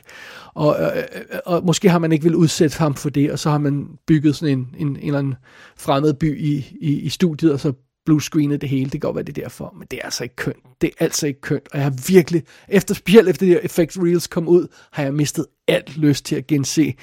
[0.54, 3.50] og, øh, øh, og måske har man ikke vil udsætte ham for det, og så
[3.50, 5.36] har man bygget sådan en, en, en eller anden
[5.78, 7.74] fremmed by i, i, i studiet, og så
[8.10, 8.84] bluescreenet det hele.
[8.84, 10.82] Det kan godt være, det er derfor, men det er altså ikke kønt.
[10.82, 13.98] Det er altså ikke kønt, og jeg har virkelig, efter, specielt efter de her Effect
[13.98, 16.94] Reels kom ud, har jeg mistet alt lyst til at gense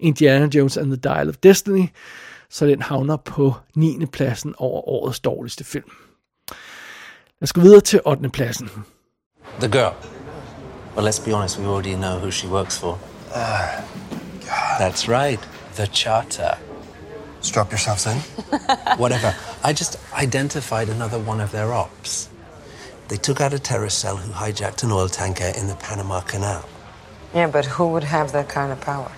[0.00, 1.86] Indiana Jones and the Dial of Destiny,
[2.50, 4.06] så den havner på 9.
[4.12, 5.90] pladsen over årets dårligste film.
[7.40, 8.28] Jeg skal videre til 8.
[8.28, 8.70] pladsen.
[9.60, 9.94] The girl.
[10.96, 12.98] Well, let's be honest, we already know who she works for.
[13.34, 13.82] Uh,
[14.80, 15.40] That's right,
[15.76, 16.73] the Charter.
[17.44, 18.16] Strap yourselves in.
[18.96, 19.34] Whatever.
[19.62, 22.30] I just identified another one of their ops.
[23.08, 26.66] They took out a terrorist cell who hijacked an oil tanker in the Panama Canal.
[27.34, 29.12] Yeah, but who would have that kind of power?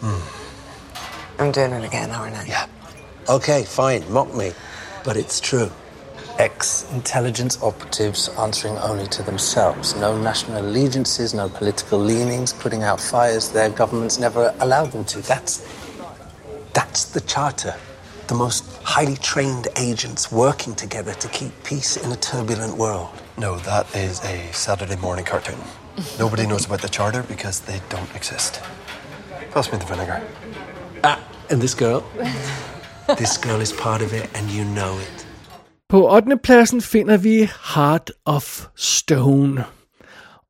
[0.00, 1.42] Hmm.
[1.42, 2.46] I'm doing it again, aren't I?
[2.46, 2.66] Yeah.
[3.28, 4.52] Okay, fine, mock me.
[5.04, 5.70] But it's true.
[6.38, 9.94] Ex intelligence operatives answering only to themselves.
[9.96, 15.20] No national allegiances, no political leanings, putting out fires their governments never allowed them to.
[15.20, 15.62] That's.
[16.74, 17.74] That's the charter.
[18.26, 23.08] The most highly trained agents working together to keep peace in a turbulent world.
[23.38, 25.58] No, that is a Saturday morning cartoon.
[26.18, 28.60] Nobody knows about the charter because they don't exist.
[29.52, 30.20] Pass me the vinegar.
[31.04, 31.18] Ah,
[31.50, 32.02] and this girl?
[33.18, 35.26] this girl is part of it, and you know it.
[35.88, 36.38] På 8.
[36.42, 39.64] pladsen finder vi Heart of Stone.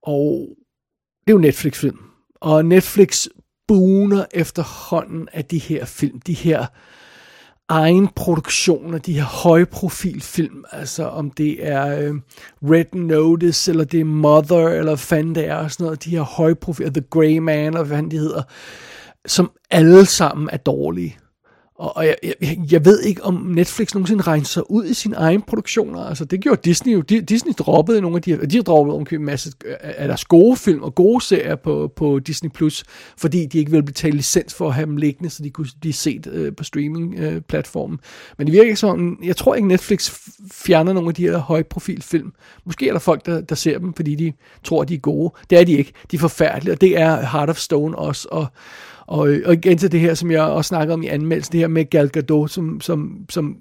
[0.03, 0.49] Og
[1.27, 1.99] det er jo Netflix-film.
[2.41, 3.27] Og Netflix
[3.68, 6.66] buner efterhånden af de her film, de her
[7.68, 12.14] egen produktioner, de her højprofilfilm, altså om det er øh,
[12.62, 16.11] Red Notice, eller det er Mother, eller hvad fanden det er, og sådan noget, de
[16.11, 18.42] her højprofil, The Grey Man, og hvad de hedder,
[19.27, 21.18] som alle sammen er dårlige.
[21.85, 25.16] Og, og jeg, jeg, jeg ved ikke, om Netflix nogensinde regner sig ud i sine
[25.16, 26.01] egne produktioner.
[26.01, 27.01] Altså, det gjorde Disney jo.
[27.01, 30.57] Disney droppede nogle af de her, de har droppet en masse øh, af deres gode
[30.57, 32.85] film og gode serier på, på Disney+, Plus,
[33.16, 35.92] fordi de ikke ville betale licens for at have dem liggende, så de kunne blive
[35.92, 37.94] set øh, på streaming-platformen.
[38.03, 40.11] Øh, Men det virker ikke sådan, jeg tror ikke Netflix
[40.53, 42.33] fjerner nogle af de her højprofilfilm.
[42.64, 44.33] Måske er der folk, der, der ser dem, fordi de
[44.64, 45.35] tror, de er gode.
[45.51, 45.92] Det er de ikke.
[46.11, 48.47] De er forfærdelige, og det er Heart of Stone også, og
[49.07, 51.69] og, og igen til det her, som jeg også snakkede om i anmeldelsen, det her
[51.69, 53.57] med Gal Gadot, som, som, som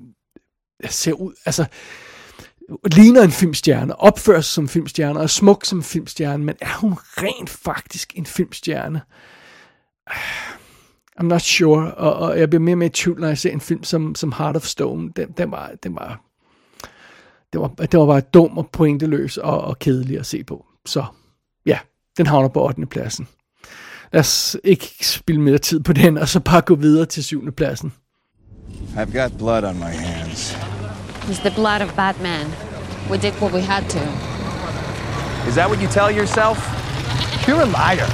[0.89, 1.65] ser ud, altså
[2.86, 6.93] ligner en filmstjerne, opfører sig som filmstjerne, og er smuk som filmstjerne, men er hun
[6.93, 9.01] rent faktisk en filmstjerne?
[11.19, 13.51] I'm not sure, og, og jeg bliver mere og mere i tvivl, når jeg ser
[13.51, 15.12] en film som, som Heart of Stone.
[15.15, 16.21] Den, den var, den var,
[17.53, 20.65] det var, det var bare dum og pointeløs og, og kedelig at se på.
[20.86, 21.06] Så
[21.65, 21.79] ja,
[22.17, 22.86] den havner på 8.
[22.86, 23.27] pladsen.
[24.13, 27.52] Lad os ikke spille mere tid på den, og så bare gå videre til 7.
[27.52, 27.93] pladsen.
[28.95, 30.58] I've got blood on my hands.
[31.30, 32.47] It's the blood of Batman.
[33.10, 33.99] We did what we had to.
[35.49, 36.58] Is that what you tell yourself?
[37.47, 38.10] You're a liar.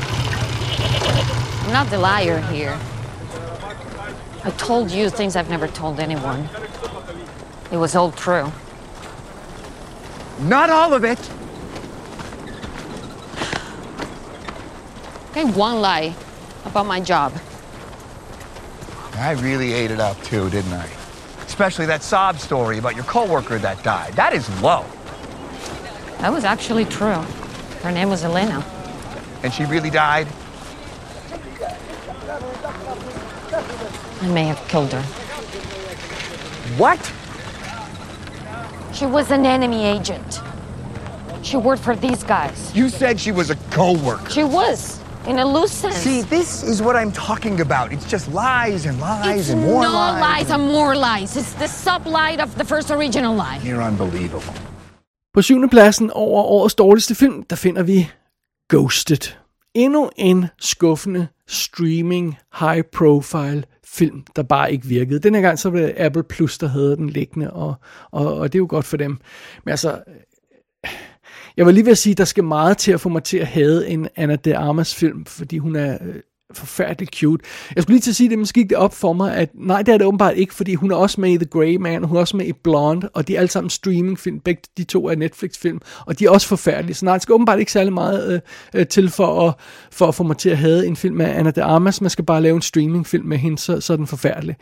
[1.65, 2.77] I'm not the liar here.
[4.45, 6.49] I told you things I've never told anyone.
[7.71, 8.51] It was all true.
[10.39, 11.38] Not all of it.
[15.31, 16.15] Okay, one lie
[16.65, 17.33] about my job.
[19.13, 20.89] I really ate it up too, didn't I?
[21.45, 24.13] Especially that sob story about your coworker that died.
[24.13, 24.85] That is low.
[26.19, 27.21] That was actually true.
[27.81, 28.65] Her name was Elena.
[29.43, 30.27] And she really died?
[34.21, 35.01] I may have killed her.
[36.77, 36.99] What?
[38.93, 40.41] She was an enemy agent.
[41.41, 42.75] She worked for these guys.
[42.75, 44.29] You said she was a coworker.
[44.29, 44.98] She was,
[45.29, 45.95] in a loose sense.
[46.09, 47.93] See, this is what I'm talking about.
[47.93, 50.21] It's just lies and lies it's and more no lies.
[50.27, 51.37] lies and more lies.
[51.41, 53.59] It's the sub-lie of the first original lie.
[53.63, 54.53] You're unbelievable.
[55.33, 58.09] På syvende pladsen over årets dårligste film, der finder vi
[58.69, 59.35] Ghosted.
[59.75, 65.19] Endnu en skuffende streaming high profile film, der bare ikke virkede.
[65.19, 67.73] Den her gang så var det Apple Plus, der havde den liggende, og,
[68.11, 69.17] og, og det er jo godt for dem.
[69.65, 69.99] Men altså,
[71.59, 73.37] jeg var lige ved at sige, at der skal meget til at få mig til
[73.37, 76.15] at have en Anna de Armas film, fordi hun er øh,
[76.53, 77.45] forfærdeligt cute.
[77.75, 79.81] Jeg skulle lige til at sige det, måske gik det op for mig, at nej,
[79.81, 82.07] det er det åbenbart ikke, fordi hun er også med i The Grey Man, og
[82.07, 85.07] hun er også med i Blonde, og de er alle sammen streamingfilm, begge de to
[85.07, 88.33] er Netflix-film, og de er også forfærdelige, så nej, det skal åbenbart ikke særlig meget
[88.33, 88.41] øh,
[88.81, 89.53] øh til for at,
[89.91, 92.25] for at få mig til at have en film med Anna de Armas, man skal
[92.25, 94.55] bare lave en streamingfilm med hende, så, så er den forfærdelig.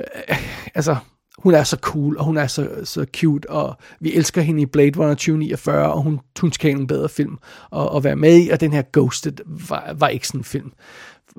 [0.00, 0.36] Øh,
[0.74, 0.96] altså,
[1.38, 4.66] hun er så cool, og hun er så, så cute, og vi elsker hende i
[4.66, 7.38] Blade Runner 2049, og hun, hun skal have en bedre film
[7.76, 10.72] at, at være med i, og den her Ghosted var, var ikke sådan en film.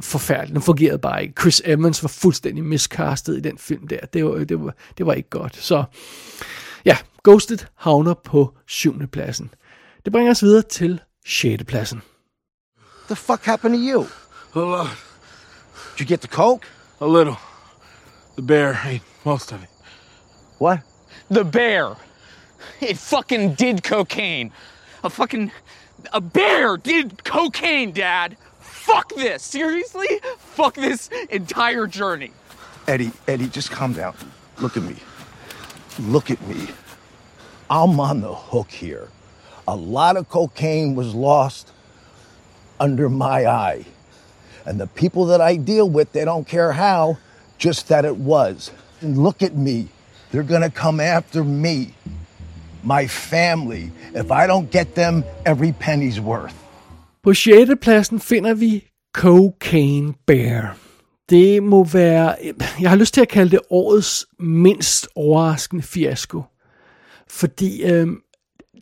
[0.01, 1.41] Forfærdelig, den fungerede bare ikke.
[1.41, 5.13] Chris Evans var fuldstændig miscastet i den film der, det var, det var, det var
[5.13, 5.55] ikke godt.
[5.55, 5.83] Så
[6.85, 9.53] ja, Ghosted havner på syvende pladsen.
[10.05, 11.63] Det bringer os videre til 6.
[11.63, 12.01] pladsen.
[13.05, 14.05] The fuck happened to you?
[14.55, 14.87] A lot.
[15.97, 16.67] Did you get the coke?
[17.01, 17.35] A little.
[18.37, 19.78] The bear ate most of it.
[20.59, 20.81] What?
[21.29, 21.95] The bear.
[22.79, 24.51] It fucking did cocaine.
[25.03, 25.51] A fucking.
[26.13, 28.37] A bear did cocaine, Dad.
[28.59, 29.43] Fuck this.
[29.43, 30.07] Seriously?
[30.37, 32.31] Fuck this entire journey.
[32.87, 34.15] Eddie, Eddie, just calm down.
[34.59, 34.95] Look at me.
[35.99, 36.67] Look at me.
[37.69, 39.09] I'm on the hook here.
[39.67, 41.71] A lot of cocaine was lost
[42.79, 43.85] under my eye.
[44.65, 47.17] And the people that I deal with, they don't care how,
[47.57, 48.71] just that it was.
[49.01, 49.89] And look at me.
[50.31, 51.93] They're going to come after me,
[52.83, 56.55] my family, if I don't get them every penny's worth.
[57.23, 57.71] På 6.
[57.81, 60.77] pladsen finder vi Cocaine Bear.
[61.29, 62.35] Det må være,
[62.81, 66.43] jeg har lyst til at kalde det årets mindst overraskende fiasko.
[67.27, 68.07] Fordi øh,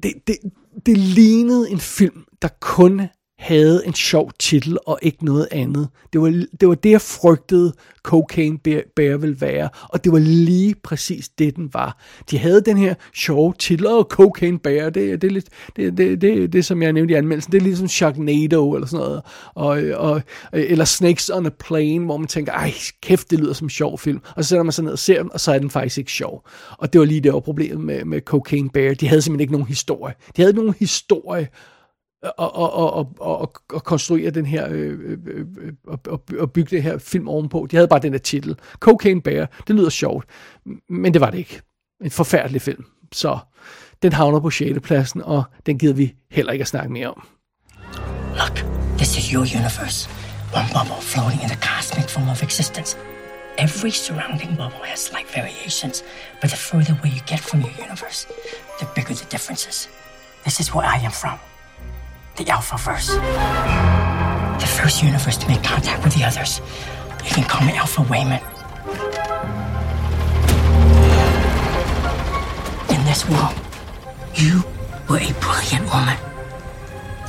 [0.03, 0.37] det, det,
[0.85, 3.01] det lignede en film, der kun
[3.39, 5.87] havde en sjov titel og ikke noget andet.
[6.13, 7.73] Det var det, var det jeg frygtede
[8.03, 12.03] Cocaine Bear, Bear ville være, og det var lige præcis det, den var.
[12.31, 16.21] De havde den her sjove titel, og Cocaine Bear, det, det er lidt, det, det,
[16.21, 19.21] det, det, som jeg nævnte i anmeldelsen, det er ligesom Sharknado eller sådan noget,
[19.55, 20.21] og, og,
[20.53, 23.99] eller Snakes on a Plane, hvor man tænker, ej, kæft, det lyder som en sjov
[23.99, 25.97] film, og så sætter man sig ned og ser den, og så er den faktisk
[25.97, 26.47] ikke sjov.
[26.77, 28.93] Og det var lige det var problemet med, med Cocaine Bear.
[28.93, 30.13] De havde simpelthen ikke nogen historie.
[30.27, 31.47] De havde ikke nogen historie,
[32.23, 36.83] og, og, og, og, og konstruere den her, øh, øh, øh, og, og bygge det
[36.83, 37.67] her film ovenpå.
[37.71, 38.55] De havde bare den der titel.
[38.79, 40.25] Cocaine Bear, det lyder sjovt,
[40.89, 41.61] men det var det ikke.
[42.03, 42.85] En forfærdelig film.
[43.13, 43.39] Så
[44.01, 44.79] den havner på 6.
[44.83, 47.27] pladsen, og den gider vi heller ikke at snakke mere om.
[48.35, 48.57] Look,
[48.97, 50.09] this is your universe.
[50.53, 52.97] One bubble floating in the cosmic form of existence.
[53.57, 56.03] Every surrounding bubble has slight variations,
[56.41, 58.27] but the further away you get from your universe,
[58.79, 59.87] the bigger the differences.
[60.45, 61.39] This is where I am from.
[62.37, 63.09] The Alphaverse.
[64.59, 66.61] The first universe to make contact with the others.
[67.25, 68.41] You can call me Alpha Wayman.
[72.93, 73.55] In this world,
[74.35, 74.63] you
[75.09, 76.17] were a brilliant woman.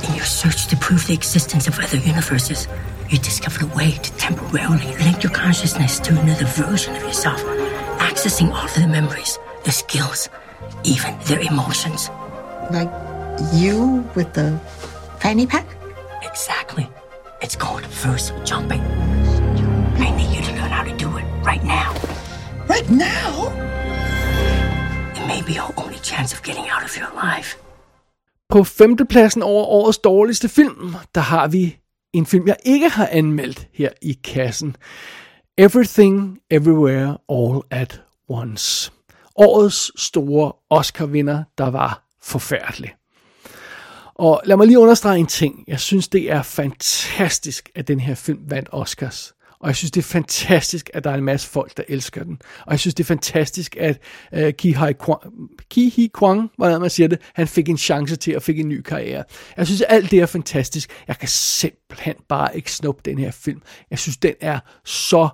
[0.07, 2.67] In your search to prove the existence of other universes,
[3.09, 7.41] you discovered a way to temporarily link your consciousness to another version of yourself,
[7.97, 10.29] accessing all of the memories, the skills,
[10.83, 12.09] even their emotions.
[12.69, 12.91] Like
[13.53, 14.59] you with the
[15.21, 15.65] fanny pack?
[16.21, 16.85] Exactly.
[17.41, 18.81] It's called verse jumping.
[20.05, 21.89] I need you to learn how to do it right now.
[22.69, 23.29] Right now?
[25.17, 27.47] It may be your only chance of getting out of here alive.
[28.49, 31.77] På femtepladsen over årets dårligste film, der har vi
[32.13, 34.75] en film, jeg ikke har anmeldt her i kassen.
[35.57, 38.91] Everything, Everywhere, All at Once.
[39.35, 42.93] Årets store Oscar-vinder, der var forfærdelig.
[44.19, 45.63] Og lad mig lige understrege en ting.
[45.67, 49.33] Jeg synes, det er fantastisk, at den her film vandt Oscars.
[49.59, 52.41] Og jeg synes, det er fantastisk, at der er en masse folk, der elsker den.
[52.65, 54.01] Og jeg synes, det er fantastisk, at
[54.37, 55.21] uh, Ki Hai Kwang,
[55.69, 58.69] Ki Hi Kwang, hvordan man siger det, han fik en chance til at fik en
[58.69, 59.23] ny karriere.
[59.57, 60.89] Jeg synes, alt det er fantastisk.
[61.07, 63.61] Jeg kan simpelthen bare ikke snuppe den her film.
[63.91, 65.29] Jeg synes, den er så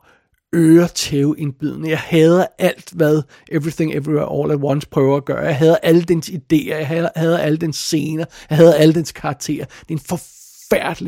[0.55, 1.89] øretæveindbydende.
[1.89, 5.39] Jeg hader alt, hvad Everything Everywhere All at Once prøver at gøre.
[5.39, 9.11] Jeg hader alle dens idéer, jeg hader, hader alle dens scener, jeg hader alle dens
[9.11, 9.65] karakterer.
[9.65, 10.44] Det er en forfærdelig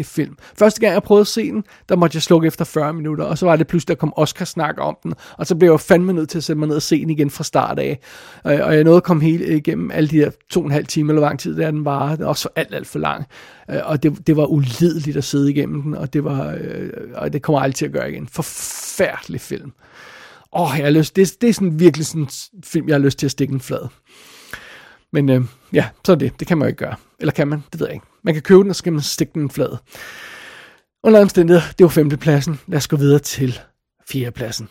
[0.04, 0.38] film.
[0.60, 3.38] Første gang jeg prøvede at se den, der måtte jeg slukke efter 40 minutter, og
[3.38, 6.14] så var det pludselig, der kom Oscar snak om den, og så blev jeg fandme
[6.14, 8.00] nødt til at sætte mig ned og se den igen fra start af.
[8.44, 11.12] Og jeg nåede at komme hele igennem alle de der to og en halv time,
[11.12, 12.10] eller hvor lang tid der den var.
[12.10, 13.26] Det var også alt, alt for lang.
[13.72, 17.34] Øh, og det, det var ulideligt at sidde igennem den, og det, var, øh, og
[17.34, 18.28] det kommer aldrig til at gøre igen.
[18.28, 19.72] Forfærdelig film.
[20.54, 22.30] Åh, jeg har lyst, det, det er sådan virkelig sådan en
[22.64, 23.88] film, jeg har lyst til at stikke en flad.
[25.14, 25.42] Men øh,
[25.74, 26.40] ja, så er det.
[26.40, 26.96] Det kan man jo ikke gøre.
[27.20, 27.64] Eller kan man?
[27.72, 28.06] Det ved jeg ikke.
[28.28, 29.78] Man kan købe den, og så kan man stikke den flad.
[31.04, 32.60] Under omstændigheder, det var femtepladsen.
[32.68, 33.60] Lad os gå videre til
[34.10, 34.70] fjerdepladsen.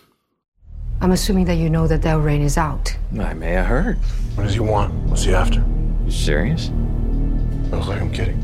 [1.02, 2.98] I'm assuming that you know that Del Rain is out.
[3.12, 3.96] I may have heard.
[4.34, 4.92] What does he want?
[4.92, 5.60] What's he after?
[6.04, 6.72] You serious?
[7.72, 8.38] Looks like I'm kidding.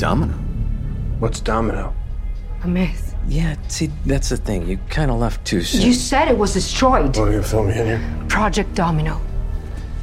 [0.00, 0.34] Domino.
[1.20, 1.92] What's Domino?
[2.64, 3.14] A myth.
[3.28, 4.68] Yeah, see, that's the thing.
[4.68, 5.86] You kind of left too soon.
[5.86, 7.16] You said it was destroyed.
[7.16, 8.26] What are you gonna me in here?
[8.28, 9.20] Project Domino.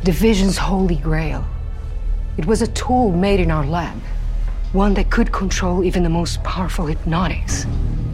[0.04, 1.44] Division's holy grail.
[2.38, 3.98] It was a tool made in our lab.
[4.74, 7.66] One that could control even the most powerful hypnotics.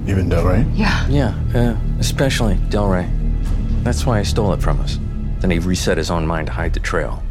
[0.08, 0.66] Even Del Rey?
[0.74, 1.06] Yeah.
[1.10, 3.10] Yeah, uh, especially Del Rey.
[3.84, 4.98] That's why he stole it from us.
[5.40, 7.22] Then he reset his own mind to hide the trail.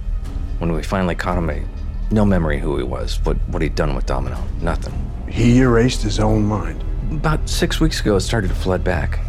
[0.59, 1.63] When we finally caught him, he,
[2.11, 4.43] no memory who he was, what, what he'd done with Domino.
[4.61, 4.93] Nothing.
[5.29, 6.85] He erased his own mind.
[7.11, 9.21] About six weeks ago, it started to flood back.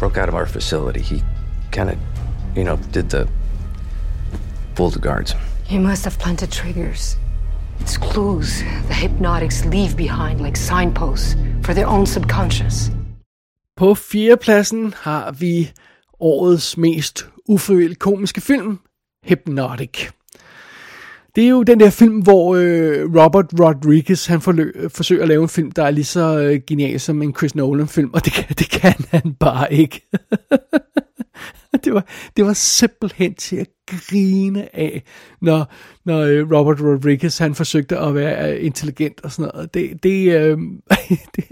[0.00, 1.00] Broke out of our facility.
[1.00, 1.22] He
[1.70, 1.98] kind of,
[2.56, 3.28] you know, did the
[4.74, 5.34] pulled the guards.
[5.64, 7.16] He must have planted triggers.
[7.80, 8.48] It's clues
[8.86, 12.90] the hypnotics leave behind like signposts for their own subconscious.
[13.76, 15.70] På fjerdepladsen har vi
[16.20, 18.78] årets mest ufrivilligt komiske film,
[19.24, 20.08] Hypnotic.
[21.34, 25.42] Det er jo den der film, hvor øh, Robert Rodriguez han forlø- forsøger at lave
[25.42, 28.44] en film, der er lige så øh, genial som en Chris Nolan-film, og det kan,
[28.58, 30.08] det kan han bare ikke.
[31.84, 35.02] det, var, det var simpelthen til at grine af,
[35.40, 35.72] når,
[36.04, 39.74] når øh, Robert Rodriguez han forsøgte at være øh, intelligent og sådan noget.
[39.74, 40.58] Det, det, øh,
[41.36, 41.44] det,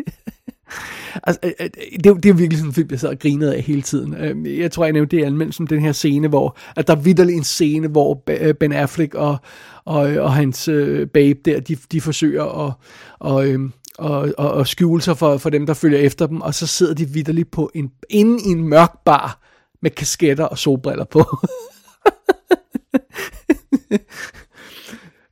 [1.24, 1.70] Altså, øh,
[2.04, 4.46] det, det er virkelig sådan en film, jeg sad og grinede af hele tiden.
[4.46, 7.36] Jeg tror, jeg nævnte det i som den her scene, hvor at der er vidderlig
[7.36, 8.24] en scene, hvor
[8.60, 9.36] Ben Affleck og,
[9.84, 10.68] og, og hans
[11.14, 12.72] babe der, de, de forsøger at,
[13.18, 16.54] og, øhm, og, og, og skjule sig for, for dem, der følger efter dem, og
[16.54, 19.49] så sidder de vidderligt på en, inde i en mørk bar
[19.82, 21.24] med kasketter og solbriller på.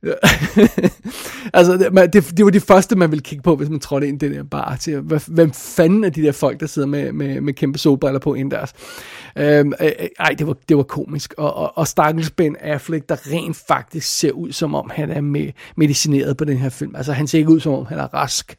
[1.53, 4.23] altså, det, det, det var det første, man ville kigge på, hvis man trådte ind
[4.23, 4.75] i den her bar.
[4.75, 8.19] Til, hvad, hvem fanden er de der folk, der sidder med, med, med kæmpe solbriller
[8.19, 8.73] på indendørs?
[9.35, 11.33] Øhm, øh, øh, ej, det var, det var komisk.
[11.37, 15.21] Og, og, og stakkels Ben Affleck, der rent faktisk ser ud, som om han er
[15.21, 16.95] med, medicineret på den her film.
[16.95, 18.57] Altså, han ser ikke ud, som om han er rask.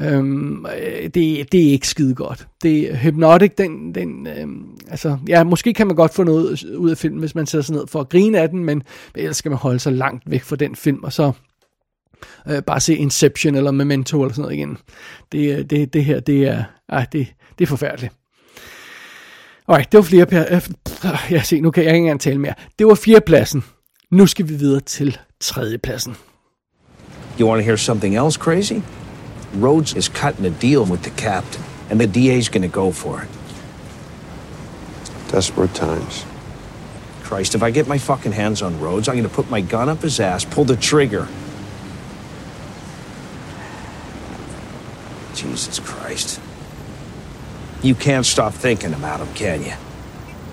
[0.00, 2.46] Øhm, øh, det, det er ikke skide godt.
[2.62, 6.98] Det, Hypnotic, den, den øhm, altså, ja, måske kan man godt få noget ud af
[6.98, 8.82] filmen, hvis man sætter sig ned for at grine af den, men
[9.14, 11.32] ellers skal man holde sig langt væk fra den film, og så
[12.48, 14.78] øh, bare se Inception eller Memento eller sådan noget igen.
[15.32, 17.26] Det, øh, det, det her, det er, ej, det,
[17.58, 18.12] det er forfærdeligt.
[19.68, 20.44] Alright, det var flere per...
[20.50, 20.62] Øh,
[21.30, 22.54] jeg se, nu kan jeg ikke engang tale mere.
[22.78, 23.64] Det var fjerdepladsen.
[24.10, 26.16] Nu skal vi videre til tredjepladsen.
[27.40, 28.74] You want to hear something else crazy?
[29.54, 33.28] Rhodes is cutting a deal with the captain, and the DA's gonna go for it.
[35.28, 36.24] Desperate times.
[37.22, 40.02] Christ, if I get my fucking hands on Rhodes, I'm gonna put my gun up
[40.02, 41.26] his ass, pull the trigger.
[45.34, 46.40] Jesus Christ.
[47.82, 49.74] You can't stop thinking about him, can you?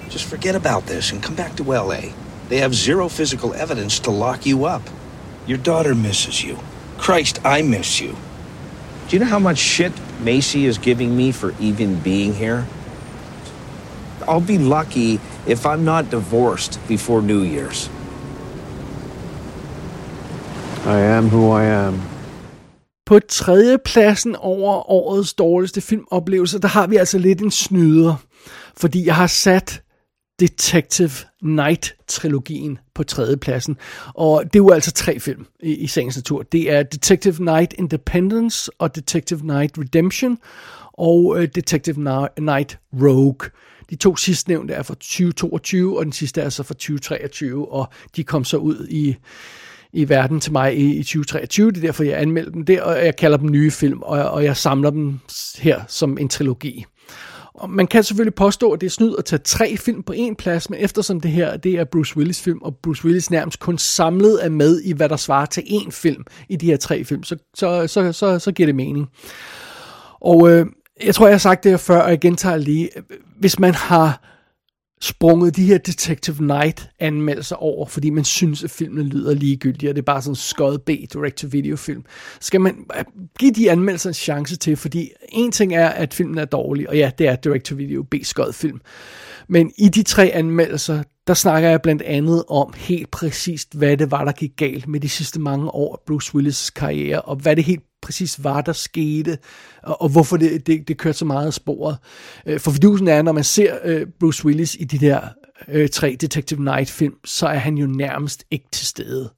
[0.09, 2.13] Just forget about this and come back to LA.
[2.49, 4.81] They have zero physical evidence to lock you up.
[5.47, 6.59] Your daughter misses you.
[6.97, 8.17] Christ, I miss you.
[9.11, 9.91] Do you know how much shit
[10.23, 12.65] Macy is giving me for even being here?
[14.25, 17.89] I'll be lucky if I'm not divorced before New Year's.
[20.85, 22.01] I am who I am.
[23.05, 28.15] På tredje pladsen over årets dårligste filmoplevelse, der har vi altså lidt en snyder.
[28.77, 29.81] Fordi jeg har sat
[30.41, 33.77] Detective Night-trilogien på tredje pladsen.
[34.13, 36.43] Og det er jo altså tre film i, i sagens natur.
[36.43, 40.37] Det er Detective Night Independence og Detective Night Redemption
[40.93, 42.03] og øh, Detective
[42.39, 43.49] Night Rogue.
[43.89, 48.23] De to sidstnævnte er fra 2022, og den sidste er så fra 2023, og de
[48.23, 49.15] kom så ud i,
[49.93, 51.71] i verden til mig i, i 2023.
[51.71, 54.43] Det er derfor, jeg anmeldte dem der, og jeg kalder dem nye film, og, og
[54.43, 55.19] jeg samler dem
[55.57, 56.85] her som en trilogi.
[57.61, 60.35] Og man kan selvfølgelig påstå, at det er snyd at tage tre film på en
[60.35, 63.77] plads, men eftersom det her det er Bruce Willis film, og Bruce Willis nærmest kun
[63.77, 67.23] samlet er med i, hvad der svarer til én film i de her tre film,
[67.23, 69.09] så, så, så, så, så giver det mening.
[70.21, 70.65] Og øh,
[71.03, 72.89] jeg tror, jeg har sagt det her før, og jeg gentager lige.
[73.39, 74.30] Hvis man har
[75.01, 79.95] sprunget de her Detective Night anmeldelser over, fordi man synes, at filmen lyder ligegyldig, og
[79.95, 82.03] det er bare sådan en skød B direct-to-video film,
[82.39, 83.03] skal man øh,
[83.39, 86.97] give de anmeldelser en chance til, fordi en ting er, at filmen er dårlig, og
[86.97, 88.81] ja, det er direct-to-video B skød film.
[89.47, 94.11] Men i de tre anmeldelser, der snakker jeg blandt andet om helt præcist, hvad det
[94.11, 97.55] var, der gik galt med de sidste mange år af Bruce Willis' karriere, og hvad
[97.55, 99.37] det helt præcis var, der skete,
[99.83, 101.97] og, og hvorfor det, det, det kørte så meget af sporet.
[102.45, 105.21] Øh, for fidusen er, når man ser øh, Bruce Willis i de der
[105.67, 109.29] øh, tre Detective Night-film, så er han jo nærmest ikke til stede.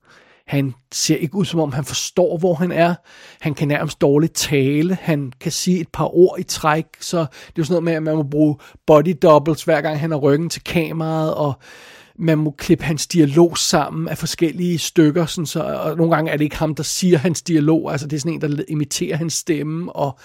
[0.47, 2.95] Han ser ikke ud, som om han forstår, hvor han er.
[3.41, 4.97] Han kan nærmest dårligt tale.
[5.01, 6.85] Han kan sige et par ord i træk.
[6.99, 9.99] Så det er jo sådan noget med, at man må bruge body doubles, hver gang
[9.99, 11.53] han har ryggen til kameraet, og
[12.15, 16.37] man må klippe hans dialog sammen af forskellige stykker, sådan så, og nogle gange er
[16.37, 19.33] det ikke ham, der siger hans dialog, altså det er sådan en, der imiterer hans
[19.33, 20.19] stemme, og,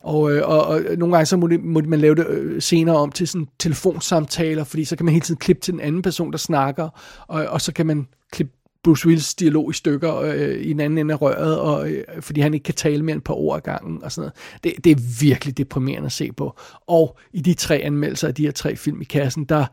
[0.00, 2.96] og, øh, og, og nogle gange så må, det, må man lave det øh, senere
[2.96, 6.32] om til sådan telefonsamtaler, fordi så kan man hele tiden klippe til den anden person,
[6.32, 6.88] der snakker,
[7.28, 8.52] og, og så kan man klippe
[8.84, 12.40] Bruce Willis dialog i stykker øh, i den anden ende af røret, og, øh, fordi
[12.40, 14.64] han ikke kan tale mere end et par ord ad gangen og sådan noget.
[14.64, 16.56] Det, det er virkelig deprimerende at se på.
[16.86, 19.66] Og i de tre anmeldelser af de her tre film i kassen, der,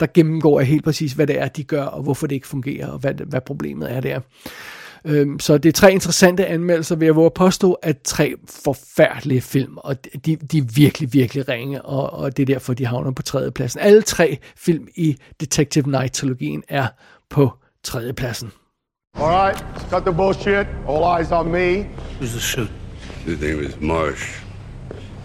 [0.00, 2.86] der gennemgår jeg helt præcis, hvad det er, de gør, og hvorfor det ikke fungerer,
[2.86, 4.20] og hvad, hvad problemet er der.
[5.04, 8.34] Øhm, så det er tre interessante anmeldelser, vil jeg våge at påstå, at tre
[8.64, 12.86] forfærdelige film, og de, de er virkelig, virkelig ringe, og, og det er derfor, de
[12.86, 13.80] havner på tredjepladsen.
[13.80, 16.86] Alle tre film i Detective Night-trilogien er
[17.30, 17.50] på
[17.82, 18.52] tredjepladsen.
[19.14, 19.56] All right,
[19.90, 20.66] cut the bullshit.
[20.86, 21.88] All eyes on me.
[22.18, 22.70] Who's the shoot?
[23.24, 24.38] His name is Marsh.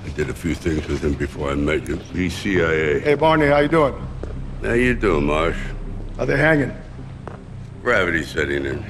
[0.06, 1.98] I did a few things with him before I met you.
[2.14, 3.00] He's CIA.
[3.00, 3.94] Hey, Barney, how you doing?
[4.62, 5.58] How you doing, Marsh?
[6.18, 6.76] Are they hanging?
[7.82, 8.84] Gravity setting in.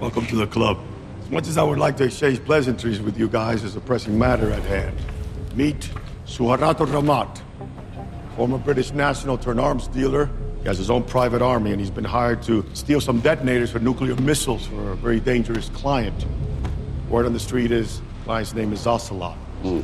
[0.00, 0.78] Welcome to the club.
[1.22, 4.18] As much as I would like to exchange pleasantries with you guys, there's a pressing
[4.18, 4.96] matter at hand.
[5.54, 5.90] Meet
[6.26, 7.40] Suharto Ramat,
[8.36, 10.30] former British national turned arms dealer.
[10.62, 13.78] He has his own private army, and he's been hired to steal some detonators for
[13.78, 16.26] nuclear missiles for a very dangerous client.
[17.08, 19.36] Word on the street is, client's name is Ocelot.
[19.62, 19.80] Hmm.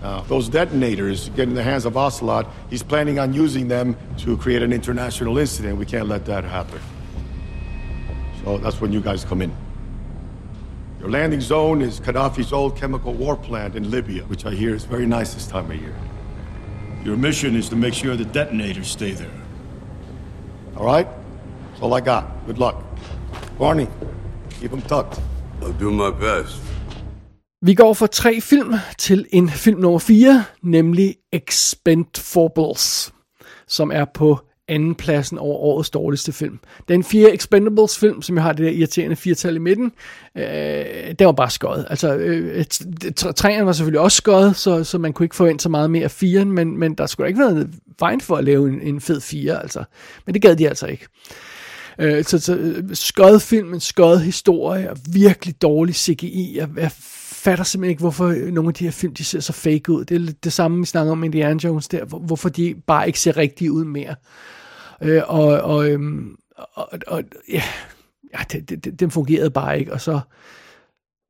[0.00, 2.48] Now, those detonators get in the hands of Ocelot.
[2.70, 5.78] He's planning on using them to create an international incident.
[5.78, 6.80] We can't let that happen.
[8.42, 9.54] So that's when you guys come in.
[10.98, 14.84] Your landing zone is Gaddafi's old chemical war plant in Libya, which I hear is
[14.84, 15.94] very nice this time of year.
[17.04, 19.41] Your mission is to make sure the detonators stay there.
[20.82, 21.06] All right?
[21.68, 22.24] That's all I got.
[22.46, 22.74] Good luck.
[23.58, 23.86] Barney,
[24.60, 25.20] keep them tucked.
[25.60, 26.62] I'll do my best.
[27.64, 33.12] Vi går fra tre film til en film nummer 4, nemlig Expendables,
[33.68, 34.38] som er på
[34.68, 36.58] anden pladsen over årets dårligste film.
[36.88, 39.92] Den fire Expendables film, som jeg har det der irriterende firtal i midten,
[40.36, 40.44] øh,
[41.18, 41.86] det var bare skøjet.
[41.90, 42.64] Altså, øh,
[43.36, 46.10] træerne var selvfølgelig også skøjet, så, så man kunne ikke forvente så meget mere af
[46.10, 49.62] firen, men, men der skulle ikke være vejen for at lave en, en fed fire,
[49.62, 49.84] altså.
[50.26, 51.06] Men det gad de altså ikke.
[51.98, 56.58] Øh, så, så øh, skøjet film, en skøjet historie, og virkelig dårlig CGI.
[56.62, 56.90] og hvad
[57.42, 60.04] fatter simpelthen ikke, hvorfor øh, nogle af de her film, de ser så fake ud.
[60.04, 63.36] Det er det samme, vi snakker om Indiana Jones der, hvorfor de bare ikke ser
[63.36, 64.14] rigtige ud mere.
[65.02, 67.62] Øh, og, og, øhm, og, og ja,
[68.32, 70.20] ja det, det, den fungerede bare ikke, og så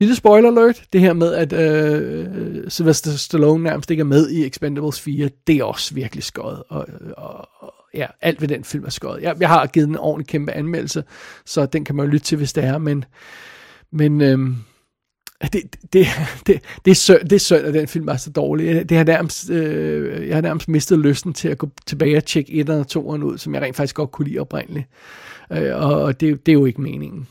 [0.00, 4.46] lille spoiler alert, det her med, at øh, Sylvester Stallone nærmest ikke er med i
[4.46, 6.86] Expendables 4, det er også virkelig skøjet, og,
[7.16, 9.22] og, og ja, alt ved den film er skøjet.
[9.22, 11.04] Jeg, jeg har givet en ordentlig kæmpe anmeldelse,
[11.44, 13.04] så den kan man jo lytte til, hvis det er, men,
[13.92, 14.56] men øhm,
[15.43, 16.07] det, det,
[16.47, 18.88] det, det, er synd, det er synd, at den film er så dårlig.
[18.88, 22.53] Det har nærmest, øh, jeg har nærmest mistet lysten til at gå tilbage og tjekke
[22.53, 24.86] et og toeren ud, som jeg rent faktisk godt kunne lide oprindeligt.
[25.53, 27.26] Øh, og det, det er jo ikke meningen.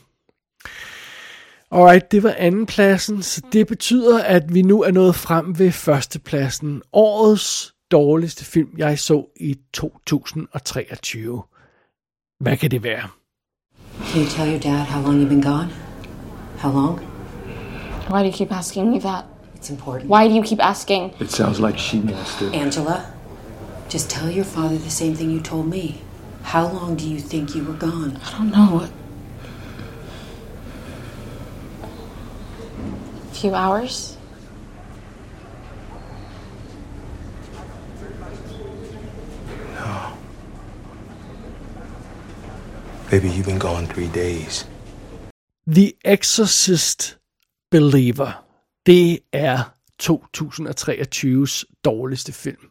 [1.70, 6.82] Alright, det var andenpladsen, så det betyder, at vi nu er nået frem ved førstepladsen.
[6.92, 11.42] Årets dårligste film, jeg så i 2023.
[12.40, 13.08] Hvad kan det være?
[14.04, 15.68] Can you tell your dad how long you've been gone?
[16.58, 17.11] How long?
[18.12, 19.24] Why do you keep asking me that?
[19.54, 20.10] It's important.
[20.10, 21.14] Why do you keep asking?
[21.18, 22.52] It sounds like she wants to.
[22.52, 23.10] Angela,
[23.88, 26.02] just tell your father the same thing you told me.
[26.42, 28.20] How long do you think you were gone?
[28.22, 28.86] I don't know.
[33.30, 34.18] A few hours?
[39.74, 40.18] No.
[43.10, 44.66] Baby, you've been gone three days.
[45.66, 47.16] The Exorcist
[47.72, 48.44] Believer.
[48.86, 52.66] Det er 2023's dårligste film.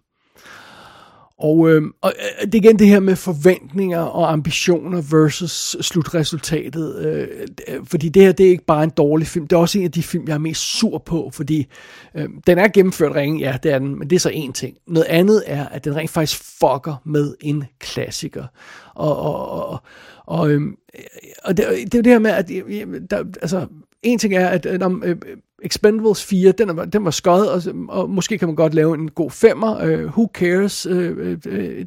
[1.37, 7.05] Og, øhm, øh, og det er igen det her med forventninger og ambitioner versus slutresultatet.
[7.05, 7.27] Øh,
[7.67, 9.47] øh, fordi det her, det er ikke bare en dårlig film.
[9.47, 11.67] Det er også en af de film, jeg er mest sur på, fordi
[12.15, 14.77] øh, den er gennemført ringe, ja, det er den, men det er så en ting.
[14.87, 18.45] Noget andet er, at den rent faktisk fucker med en klassiker.
[18.95, 19.79] Og, og, og,
[20.25, 21.01] og, øhm, øh,
[21.43, 23.67] og det, det er jo det her med, at øh, øh, der, altså,
[24.03, 25.15] en ting er, at um, uh,
[25.63, 29.11] Expendables 4, den, er, den var skød, og, og måske kan man godt lave en
[29.11, 29.75] god femmer.
[29.85, 30.87] Uh, who cares?
[30.87, 31.35] Uh, uh,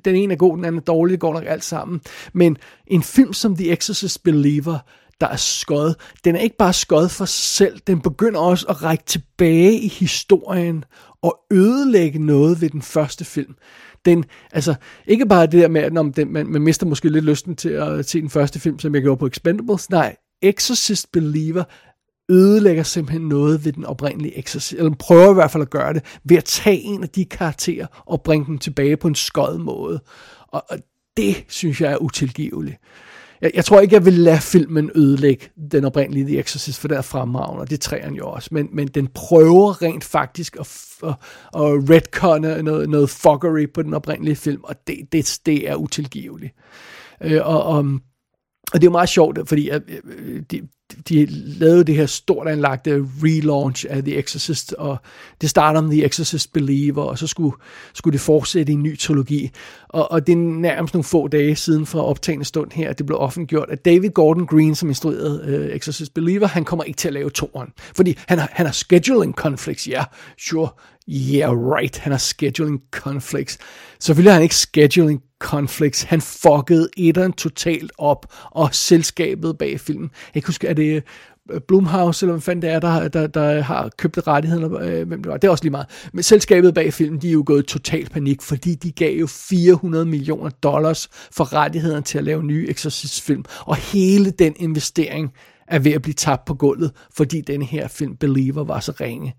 [0.05, 2.01] den ene er god, den anden er dårlig, det går nok alt sammen.
[2.33, 2.57] Men
[2.87, 4.79] en film som The Exorcist Believer,
[5.21, 5.95] der er skød,
[6.25, 9.89] den er ikke bare skød for sig selv, den begynder også at række tilbage i
[9.89, 10.85] historien
[11.23, 13.55] og ødelægge noget ved den første film
[14.05, 14.75] den, altså,
[15.07, 17.69] ikke bare det der med, at når den, man, man mister måske lidt lysten til
[17.69, 19.91] at se den første film, som jeg gjorde på Expendables.
[19.91, 21.65] Nej, Exorcist Believer
[22.31, 26.05] ødelægger simpelthen noget ved den oprindelige eksorcist, eller prøver i hvert fald at gøre det,
[26.25, 30.01] ved at tage en af de karakterer og bringe dem tilbage på en skød måde.
[30.49, 30.79] Og, og
[31.17, 32.77] det synes jeg er utilgiveligt.
[33.41, 36.99] Jeg, jeg tror ikke, jeg vil lade filmen ødelægge den oprindelige The Exorcist, for der
[36.99, 38.49] er fremragende, og det træer jo også.
[38.53, 41.09] Men, men den prøver rent faktisk at, at,
[41.55, 46.55] at retconne noget, noget fuckery på den oprindelige film, og det, det, det er utilgiveligt.
[47.23, 47.85] Øh, og, og
[48.73, 49.83] og det er jo meget sjovt, fordi at,
[50.51, 50.69] de,
[51.09, 54.97] de lavede det her stort anlagte relaunch af The Exorcist, og
[55.41, 57.57] det starter med The Exorcist Believer, og så skulle,
[57.95, 59.51] skulle det fortsætte i en ny trilogi.
[59.89, 63.07] Og, og det er nærmest nogle få dage siden fra optagende stund her, at det
[63.07, 67.09] blev offentliggjort, at David Gordon Green, som instruerede uh, Exorcist Believer, han kommer ikke til
[67.09, 67.69] at lave toren.
[67.97, 70.07] Fordi han har, han har scheduling conflicts, ja, yeah,
[70.39, 70.69] sure,
[71.09, 73.59] yeah right, han har scheduling conflicts.
[74.01, 76.03] Selvfølgelig har han ikke scheduling conflicts.
[76.03, 80.11] Han fuckede etteren totalt op, og selskabet bag filmen.
[80.35, 81.03] Jeg kan huske, er det
[81.51, 85.23] øh, Blumhouse, eller hvad fanden det er, der, der, der har købt rettigheden, øh, hvem
[85.23, 85.37] det var.
[85.37, 85.87] Det er også lige meget.
[86.13, 89.27] Men selskabet bag filmen, de er jo gået i total panik, fordi de gav jo
[89.27, 93.45] 400 millioner dollars for rettigheden til at lave nye Exorcist-film.
[93.61, 95.33] Og hele den investering
[95.69, 99.35] er ved at blive tabt på gulvet, fordi den her film Believer var så ringe.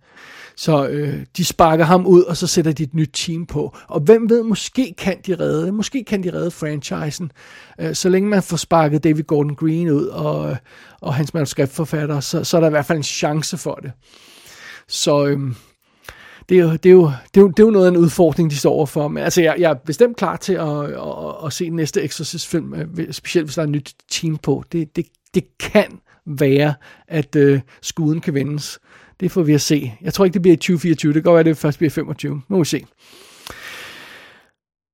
[0.58, 3.78] Så øh, de sparker ham ud, og så sætter de et nyt team på.
[3.88, 7.32] Og hvem ved, måske kan de redde, måske kan de redde franchisen.
[7.82, 10.58] Øh, så længe man får sparket David Gordon Green ud og,
[11.01, 13.91] og hans manuskriptforfatter, så, så er der i hvert fald en chance for det.
[14.88, 15.39] Så øh,
[16.49, 17.97] det, er jo, det, er jo, det, er jo, det er jo noget af en
[17.97, 19.08] udfordring, de står overfor.
[19.08, 22.74] Men altså, jeg, jeg er bestemt klar til at, at, at, at se næste Exorcist-film,
[22.74, 24.64] øh, specielt hvis der er et nyt team på.
[24.72, 26.74] Det, det, det kan være,
[27.08, 28.80] at øh, skuden kan vendes.
[29.20, 29.93] Det får vi at se.
[30.01, 31.13] Jeg tror ikke, det bliver i 2024.
[31.13, 32.41] Det kan godt være, det først bliver 25.
[32.47, 32.86] Må vi se.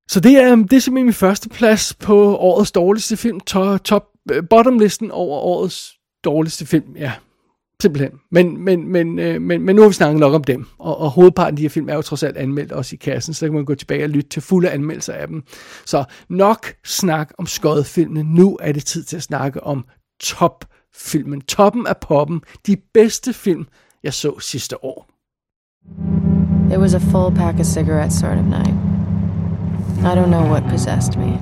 [0.09, 3.39] Så det er, det er simpelthen min første plads på årets dårligste film.
[3.39, 4.07] Top, top
[4.49, 5.93] bottom listen over årets
[6.24, 6.95] dårligste film.
[6.95, 7.11] Ja,
[7.82, 8.11] simpelthen.
[8.32, 10.65] Men, men, men, øh, men, men nu har vi snakket nok om dem.
[10.80, 13.34] Og, og hovedparten af de her film er jo trods alt anmeldt også i kassen,
[13.34, 15.43] så kan man gå tilbage og lytte til fulde anmeldelser af dem.
[15.86, 18.24] Så nok snak om skodfilmene.
[18.24, 19.86] Nu er det tid til at snakke om
[20.19, 21.41] topfilmen.
[21.41, 22.41] Toppen af poppen.
[22.67, 23.65] De bedste film,
[24.03, 25.07] jeg så sidste år.
[26.71, 28.75] It was a full pack of cigarettes sort of night.
[30.03, 31.39] I don't know what possessed me.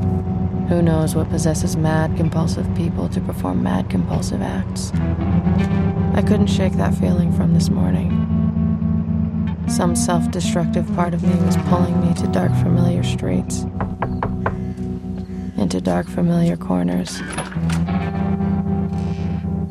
[0.69, 4.91] Who knows what possesses mad, compulsive people to perform mad, compulsive acts?
[6.13, 8.09] I couldn't shake that feeling from this morning.
[9.67, 13.65] Some self destructive part of me was pulling me to dark, familiar streets,
[15.57, 17.21] into dark, familiar corners,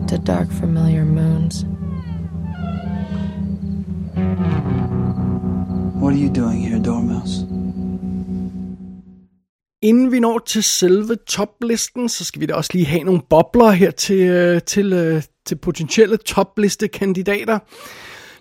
[0.06, 1.64] to dark, familiar moons.
[6.08, 7.46] What are you doing here, Dormouse?
[9.82, 13.70] Inden vi når til selve toplisten, så skal vi da også lige have nogle bobler
[13.70, 17.58] her til, øh, til, øh, til potentielle topliste-kandidater.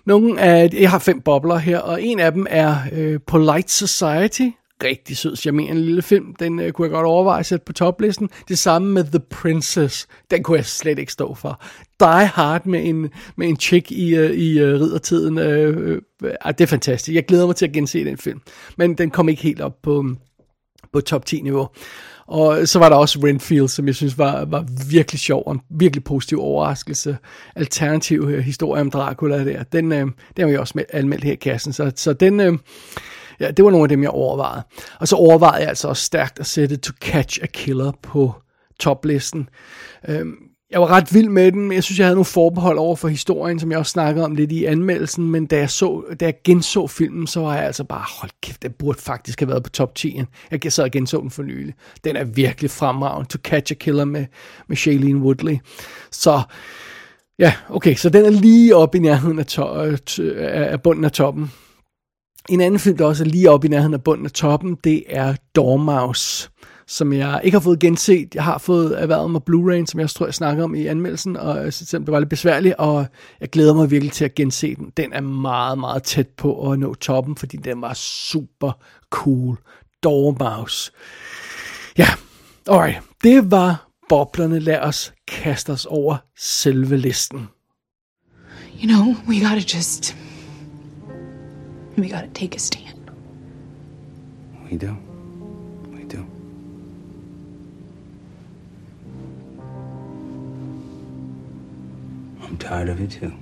[0.06, 4.48] Nogle af, jeg har fem bobler her, og en af dem er øh, Polite Society.
[4.84, 6.34] Rigtig sød, charmerende lille film.
[6.34, 8.30] Den øh, kunne jeg godt overveje at sætte på toplisten.
[8.48, 10.08] Det samme med The Princess.
[10.30, 11.62] Den kunne jeg slet ikke stå for.
[12.00, 15.38] Die Hard med en, med en chick i, øh, i øh, riddertiden.
[15.38, 17.14] Øh, øh, ah, det er fantastisk.
[17.14, 18.40] Jeg glæder mig til at gense den film.
[18.76, 20.04] Men den kom ikke helt op på,
[20.92, 21.68] på top 10 niveau.
[22.28, 25.60] Og så var der også Renfield, som jeg synes var, var virkelig sjov og en
[25.70, 27.16] virkelig positiv overraskelse.
[27.56, 29.62] Alternativ øh, historie om Dracula der.
[29.62, 30.06] Den, øh,
[30.36, 31.72] den var jeg også med, anmeldt her i kassen.
[31.72, 32.58] Så, så den, øh,
[33.40, 34.62] ja, det var nogle af dem, jeg overvejede.
[35.00, 38.34] Og så overvejede jeg altså også stærkt at sætte To Catch a Killer på
[38.80, 39.48] toplisten.
[40.08, 40.34] Øhm,
[40.70, 43.08] jeg var ret vild med den, men jeg synes, jeg havde nogle forbehold over for
[43.08, 46.34] historien, som jeg også snakkede om lidt i anmeldelsen, men da jeg, så, da jeg
[46.44, 49.70] genså filmen, så var jeg altså bare, hold kæft, den burde faktisk have været på
[49.70, 50.22] top 10.
[50.64, 51.74] Jeg sad og genså den for nylig.
[52.04, 53.28] Den er virkelig fremragende.
[53.28, 54.26] To Catch a Killer med,
[54.68, 55.58] med Shailene Woodley.
[56.10, 56.42] Så
[57.38, 59.98] ja, okay, så den er lige oppe i nærheden af, to, øh,
[60.72, 61.52] af bunden af toppen.
[62.48, 65.04] En anden film, der også er lige oppe i nærheden af bunden af toppen, det
[65.08, 66.50] er Dormouse
[66.88, 68.34] som jeg ikke har fået genset.
[68.34, 71.56] Jeg har fået erhvervet mig Blu-ray, som jeg tror, jeg snakker om i anmeldelsen, og
[71.56, 73.06] jeg synes, det var lidt besværligt, og
[73.40, 74.92] jeg glæder mig virkelig til at gense den.
[74.96, 78.72] Den er meget, meget tæt på at nå toppen, fordi den var super
[79.10, 79.58] cool.
[80.02, 80.92] Dormouse.
[81.98, 82.08] Ja,
[82.66, 82.98] alright.
[83.22, 84.58] Det var boblerne.
[84.58, 87.48] Lad os kaste os over selve listen.
[88.82, 90.16] You know, we gotta just...
[91.98, 93.10] We gotta take a stand.
[94.70, 94.96] We do.
[95.90, 96.24] We do.
[102.40, 103.32] I'm tired of it too.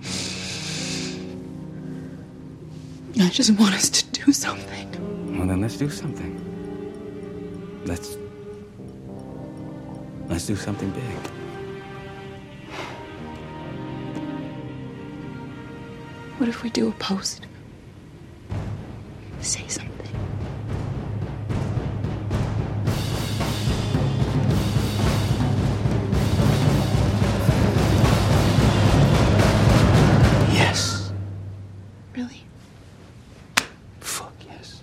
[3.20, 5.36] I just want us to do something.
[5.36, 6.40] Well, then let's do something.
[7.84, 8.16] Let's.
[10.28, 11.30] Let's do something big.
[16.38, 17.46] What if we do a post?
[19.47, 19.92] Say something.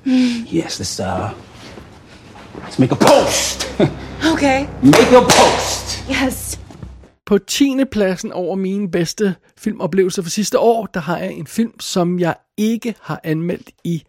[0.53, 1.33] Yes, let's uh,
[2.55, 3.67] let's make a post.
[4.33, 4.67] Okay.
[4.81, 6.03] Make your post.
[6.09, 6.59] Yes.
[7.25, 7.85] På 10.
[7.91, 12.35] pladsen over mine bedste filmoplevelser for sidste år, der har jeg en film, som jeg
[12.57, 14.03] ikke har anmeldt i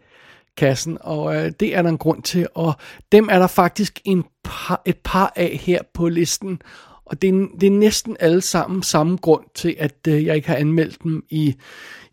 [0.57, 2.73] kassen, og øh, det er der en grund til, og
[3.11, 6.61] dem er der faktisk en par, et par af her på listen,
[7.05, 10.47] og det er, det er næsten alle sammen samme grund til, at øh, jeg ikke
[10.47, 11.55] har anmeldt dem i,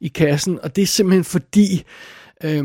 [0.01, 1.85] i kassen, og det er simpelthen fordi,
[2.45, 2.65] øh,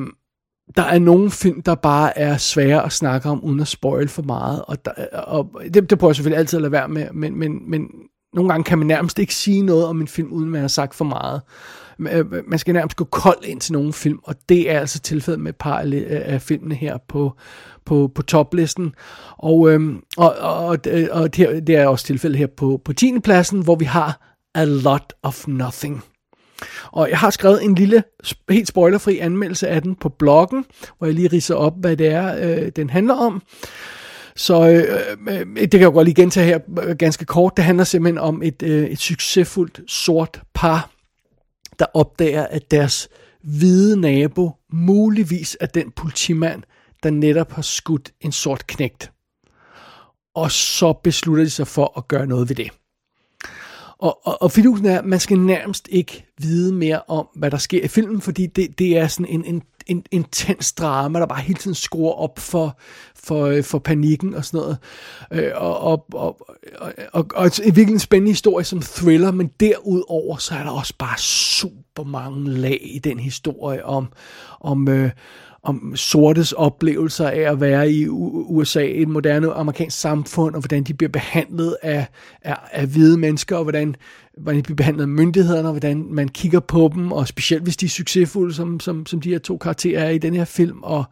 [0.75, 4.21] der er nogle film, der bare er svære at snakke om, uden at spoil for
[4.21, 7.39] meget, og, der, og det, det prøver jeg selvfølgelig altid at lade være med, men,
[7.39, 7.89] men, men
[8.33, 10.95] nogle gange kan man nærmest ikke sige noget om en film, uden man har sagt
[10.95, 11.41] for meget.
[11.99, 15.41] Øh, man skal nærmest gå kold ind til nogle film, og det er altså tilfældet
[15.41, 17.33] med et par af filmene her på,
[17.85, 18.95] på, på toplisten.
[19.37, 22.93] Og, øhm, og, og, og, øh, og det, det er også tilfældet her på, på
[22.93, 23.19] 10.
[23.19, 26.03] pladsen, hvor vi har A Lot of Nothing.
[26.91, 28.03] Og jeg har skrevet en lille,
[28.49, 30.65] helt spoilerfri anmeldelse af den på bloggen,
[30.97, 33.41] hvor jeg lige riser op, hvad det er, øh, den handler om.
[34.35, 37.57] Så øh, øh det kan jeg godt lige gentage her ganske kort.
[37.57, 40.89] Det handler simpelthen om et, øh, et succesfuldt sort par,
[41.79, 43.09] der opdager, at deres
[43.43, 46.63] hvide nabo muligvis er den politimand,
[47.03, 49.11] der netop har skudt en sort knægt.
[50.35, 52.69] Og så beslutter de sig for at gøre noget ved det.
[53.97, 57.57] Og, og, og fidusen er, at man skal nærmest ikke vide mere om, hvad der
[57.57, 61.41] sker i filmen, fordi det, det er sådan en, en, en intens drama, der bare
[61.41, 62.77] hele tiden skruer op for,
[63.15, 64.77] for, øh, for panikken og sådan noget.
[65.31, 69.47] Øh, og, og, og, og, og, og et virkelig en spændende historie som thriller, men
[69.59, 74.07] derudover så er der også bare super mange lag i den historie om,
[74.59, 75.11] om øh,
[75.67, 80.93] om sortes oplevelser af at være i USA, et moderne amerikansk samfund, og hvordan de
[80.93, 82.05] bliver behandlet af,
[82.41, 83.95] af, af hvide mennesker, og hvordan,
[84.39, 87.77] hvordan de bliver behandlet af myndighederne, og hvordan man kigger på dem, og specielt hvis
[87.77, 90.83] de er succesfulde, som, som, som de her to karakterer er i den her film,
[90.83, 91.03] og,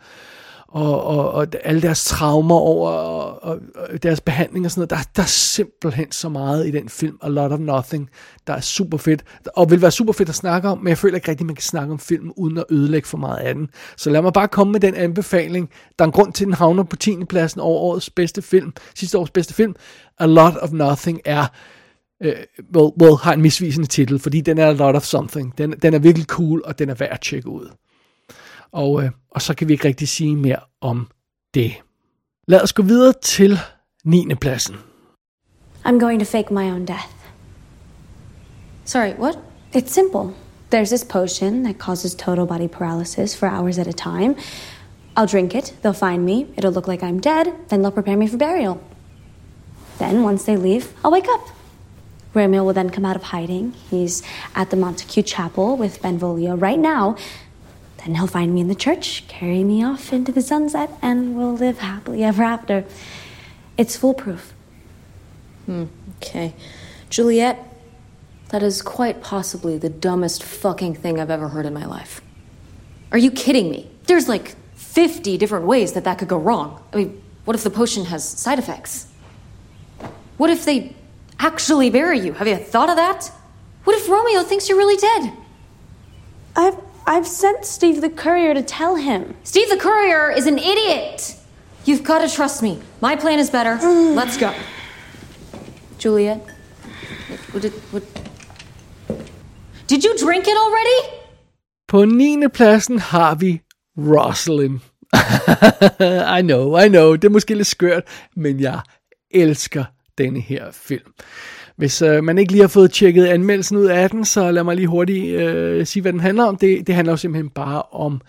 [0.68, 4.90] og, og, og alle deres traumer over og, og, og deres behandling og sådan noget.
[4.90, 8.10] Der, der er simpelthen så meget i den film, A Lot of Nothing,
[8.48, 9.24] der er super fedt,
[9.56, 11.64] og vil være super fedt at snakke om, men jeg føler ikke rigtigt, man kan
[11.64, 13.70] snakke om film uden at ødelægge for meget af den.
[13.98, 15.70] Så lad mig bare komme med den anbefaling.
[16.00, 17.26] Der er en grund til, at den havner på 10.
[17.30, 19.76] pladsen over årets bedste film, sidste års bedste film.
[20.20, 21.46] A Lot of Nothing er
[22.22, 22.34] øh,
[22.76, 25.58] well, well, har en misvisende titel, fordi den er A Lot of Something.
[25.58, 27.70] Den, den er virkelig cool, og den er værd at tjekke ud.
[28.72, 31.08] Og, øh, og så kan vi ikke rigtig sige mere om
[31.54, 31.74] det.
[32.48, 33.60] Lad os gå videre til
[34.04, 34.36] 9.
[34.42, 34.76] pladsen.
[35.86, 37.10] I'm going to fake my own death.
[38.86, 39.40] Sorry, what?
[39.76, 40.34] It's simple.
[40.72, 44.36] There's this potion that causes total body paralysis for hours at a time.
[45.18, 48.28] I'll drink it, they'll find me, it'll look like I'm dead, then they'll prepare me
[48.28, 48.82] for burial.
[49.98, 51.55] Then, once they leave, I'll wake up.
[52.36, 53.74] Romeo will then come out of hiding.
[53.90, 54.22] He's
[54.54, 57.16] at the Montague Chapel with Benvolio right now,
[57.98, 61.56] Then he'll find me in the church, carry me off into the sunset, and we'll
[61.56, 62.86] live happily ever after.
[63.78, 64.54] It's foolproof.
[65.66, 65.86] Hmm,
[66.18, 66.54] okay.
[67.10, 67.58] Juliet,
[68.50, 72.22] that is quite possibly the dumbest fucking thing I've ever heard in my life.
[73.12, 73.90] Are you kidding me?
[74.06, 76.84] There's like 50 different ways that that could go wrong.
[76.94, 79.08] I mean, what if the potion has side effects?
[80.38, 80.96] What if they
[81.40, 82.34] actually bury you?
[82.34, 83.32] Have you thought of that?
[83.84, 85.34] What if Romeo thinks you're really dead?
[86.56, 86.78] I've
[87.08, 89.36] I've sent Steve the courier to tell him.
[89.44, 91.36] Steve the courier is an idiot.
[91.86, 92.82] You've got to trust me.
[93.00, 93.76] My plan is better.
[94.16, 94.52] Let's go.
[96.00, 96.42] Juliet,
[97.52, 98.04] what did, what...
[99.88, 101.00] did you drink it already?
[101.88, 102.50] På 9.
[102.50, 103.62] pladsen har vi
[103.98, 104.80] Rosalind.
[106.38, 108.04] I know, I know, det er måske lidt skørt,
[108.36, 108.80] men jeg
[109.32, 109.86] elsker
[110.18, 111.12] denne her film.
[111.78, 114.76] Hvis øh, man ikke lige har fået tjekket anmeldelsen ud af den, så lad mig
[114.76, 116.58] lige hurtigt øh, sige, hvad den handler om.
[116.58, 118.22] Det, det handler jo simpelthen bare om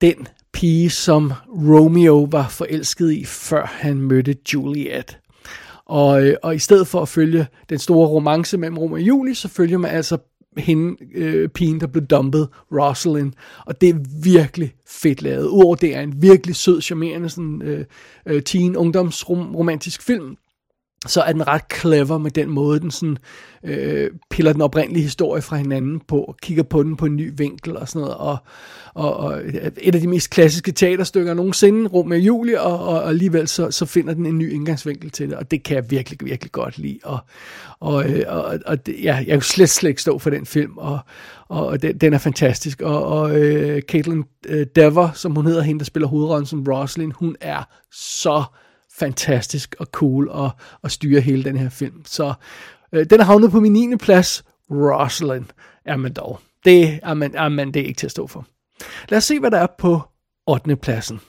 [0.00, 5.18] den pige, som Romeo var forelsket i, før han mødte Juliet.
[5.86, 9.34] Og, øh, og i stedet for at følge den store romance mellem Romeo og Julie,
[9.34, 10.18] så følger man altså
[10.58, 13.32] hende, øh, pigen, der blev dumpet, Rosalind.
[13.66, 15.46] Og det er virkelig fedt lavet.
[15.46, 17.84] Udover det er en virkelig sød, charmerende sådan, øh,
[18.26, 20.36] øh, teen ungdomsromantisk film,
[21.06, 23.18] så er den ret clever med den måde, den sådan,
[23.64, 27.32] øh, piller den oprindelige historie fra hinanden på, og kigger på den på en ny
[27.36, 28.16] vinkel og sådan noget.
[28.16, 28.36] Og,
[28.94, 29.42] og, og
[29.80, 33.70] et af de mest klassiske teaterstykker nogensinde, Rom med Julie, og, og, og alligevel så,
[33.70, 36.78] så finder den en ny indgangsvinkel til det, og det kan jeg virkelig, virkelig godt
[36.78, 36.98] lide.
[37.04, 37.18] Og,
[37.80, 40.78] og, øh, og, og det, ja, jeg kan slet, slet ikke stå for den film,
[40.78, 40.98] og,
[41.48, 42.82] og den, den er fantastisk.
[42.82, 47.12] Og, og øh, Caitlin øh, Dever, som hun hedder, hende der spiller hovedrollen som Rosalind,
[47.12, 48.44] hun er så
[48.98, 50.50] fantastisk og cool at,
[50.84, 52.02] at styre hele den her film.
[52.04, 52.34] Så
[52.92, 53.96] øh, den er havnet på min 9.
[53.96, 54.44] plads.
[54.70, 55.44] Rosalind
[55.84, 56.40] er man dog.
[56.64, 58.46] Det er man, er man det er ikke til at stå for.
[59.08, 60.00] Lad os se, hvad der er på
[60.46, 60.76] 8.
[60.76, 61.20] pladsen.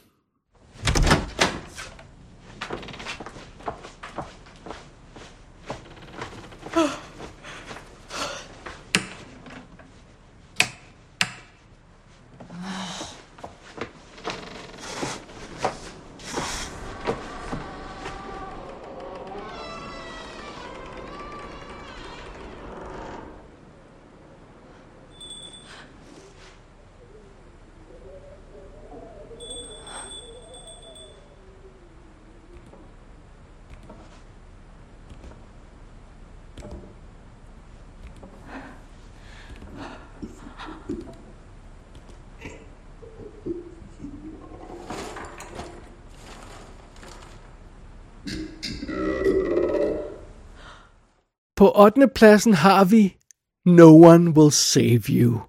[51.87, 52.07] 8.
[52.15, 53.17] pladsen har vi
[53.65, 55.39] No One Will Save You.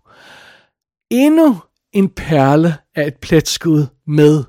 [1.11, 1.57] Endnu
[1.93, 4.45] en perle af et pletskud med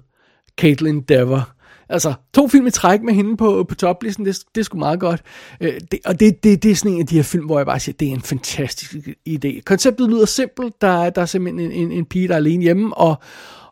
[0.57, 1.53] Caitlin Dever.
[1.89, 4.99] Altså, to film i træk med hende på, på toplisten, det, det er sgu meget
[4.99, 5.21] godt.
[5.61, 7.65] Øh, det, og det, det, det er sådan en af de her film, hvor jeg
[7.65, 8.95] bare siger, det er en fantastisk
[9.29, 9.61] idé.
[9.65, 10.81] Konceptet lyder simpelt.
[10.81, 13.15] Der, der er simpelthen en, en, en pige, der er alene hjemme, og,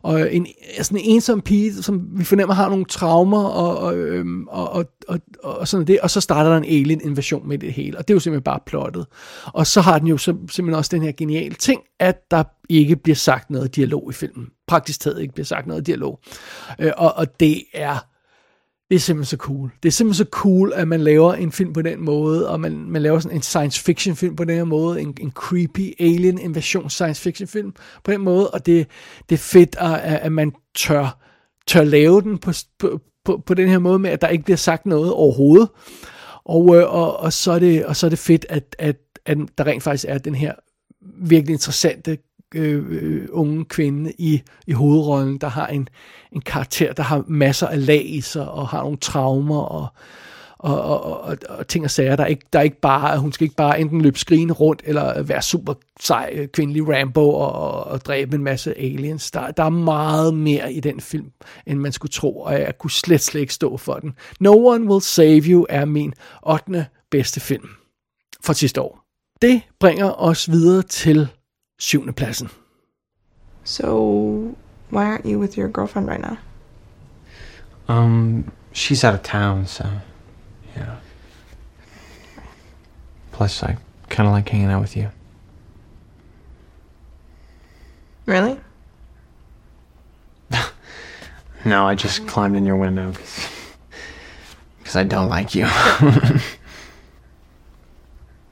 [0.02, 0.46] og en,
[0.82, 4.84] sådan en ensom pige, som vi fornemmer har nogle traumer, og, og, øhm, og, og,
[5.08, 8.14] og, og sådan det, og så starter der en alien-invasion med det hele, og det
[8.14, 9.06] er jo simpelthen bare plottet.
[9.44, 13.16] Og så har den jo simpelthen også den her geniale ting, at der ikke bliver
[13.16, 14.46] sagt noget dialog i filmen.
[14.66, 16.20] Praktisk taget ikke bliver sagt noget dialog.
[16.80, 17.98] Øh, og, og det er
[18.90, 19.70] det er simpelthen så cool.
[19.82, 22.90] Det er simpelthen så cool, at man laver en film på den måde, og man,
[22.90, 26.38] man laver sådan en science fiction film på den her måde, en, en creepy alien
[26.38, 27.74] invasion science fiction film
[28.04, 28.86] på den måde, og det,
[29.28, 31.18] det er fedt, at, at man tør,
[31.66, 34.56] tør lave den på, på, på, på den her måde med, at der ikke bliver
[34.56, 35.68] sagt noget overhovedet.
[36.44, 39.38] Og, øh, og, og, så, er det, og så er det fedt, at, at, at
[39.58, 40.52] der rent faktisk er den her
[41.20, 42.18] virkelig interessante
[42.54, 45.88] øh, øh, unge kvinde i, i hovedrollen, der har en,
[46.32, 49.86] en karakter, der har masser af lag i sig, og har nogle traumer, og,
[50.58, 52.16] og, og, og, og ting og sager.
[52.16, 54.82] Der er ikke, der er ikke bare, hun skal ikke bare enten løbe skrigende rundt,
[54.84, 59.30] eller være super sej øh, kvindelig Rambo, og, og dræbe en masse aliens.
[59.30, 61.30] Der, der er meget mere i den film,
[61.66, 64.14] end man skulle tro, og jeg kunne slet, slet ikke stå for den.
[64.40, 66.14] No One Will Save You er min
[66.46, 66.86] 8.
[67.10, 67.68] bedste film
[68.44, 69.00] for sidste år.
[69.42, 71.28] Det bringer os videre til
[71.78, 72.50] syvende pladsen.
[73.64, 74.56] So,
[74.90, 76.38] why aren't you with your girlfriend right now?
[77.88, 79.88] Um, she's out of town, so
[80.76, 80.96] yeah.
[83.32, 83.76] Plus, I
[84.08, 85.10] kind of like hanging out with you.
[88.26, 88.58] Really?
[91.64, 93.12] no, I just climbed in your window
[94.78, 95.64] because I don't like you.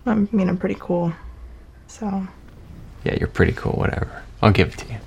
[0.07, 1.12] I mean, I'm pretty cool,
[1.89, 2.27] so.
[3.07, 4.22] Yeah, you're pretty cool, whatever.
[4.42, 4.98] I'll give it to you.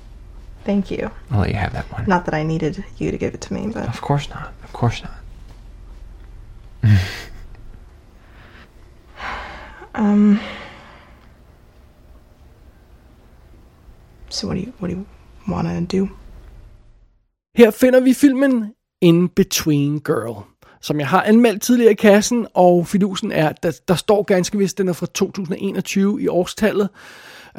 [0.64, 1.10] Thank you.
[1.30, 2.06] I'll let you have that one.
[2.06, 3.88] Not that I needed you to give it to me, but.
[3.88, 4.52] Of course not.
[4.64, 5.12] Of course not.
[9.94, 10.40] um.
[14.30, 15.06] So what do you what do you
[15.46, 16.08] want to do?
[17.56, 20.44] Her finder vi filmen In Between Girl,
[20.80, 24.78] som jeg har anmeldt tidligere i kassen, og fidusen er, der, der står ganske vist,
[24.78, 26.88] den er fra 2021 i årstallet,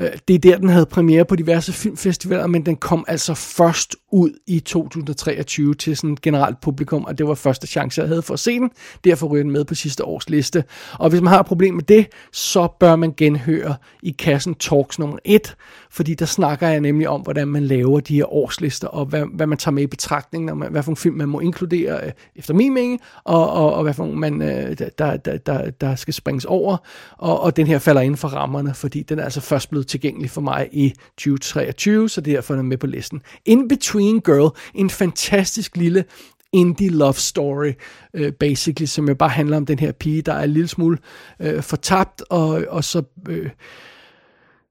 [0.01, 3.95] Øh, det er der, den havde premiere på diverse filmfestivaler, men den kom altså først
[4.12, 8.34] ud i 2023 til sådan generelt publikum, og det var første chance, jeg havde for
[8.34, 8.72] at se den.
[9.03, 10.64] Derfor ryger den med på sidste års liste.
[10.99, 14.99] Og hvis man har et problem med det, så bør man genhøre i kassen Talks
[14.99, 15.55] nummer 1,
[15.91, 19.47] fordi der snakker jeg nemlig om, hvordan man laver de her årslister, og hvad, hvad
[19.47, 22.53] man tager med i betragtning, og hvad for en film man må inkludere, øh, efter
[22.53, 26.45] min mening, og, og, og hvad for man, øh, der, der, der, der skal springes
[26.45, 26.78] over.
[27.18, 30.30] Og, og den her falder inden for rammerne, fordi den er altså først blevet tilgængelig
[30.30, 33.22] for mig i 2023, så derfor er den med på listen.
[33.45, 36.05] In Between Girl, en fantastisk lille
[36.53, 37.71] indie love story,
[38.13, 40.97] øh, basically, som jo bare handler om den her pige, der er en lille smule
[41.39, 43.03] øh, fortabt, og, og så...
[43.29, 43.49] Øh,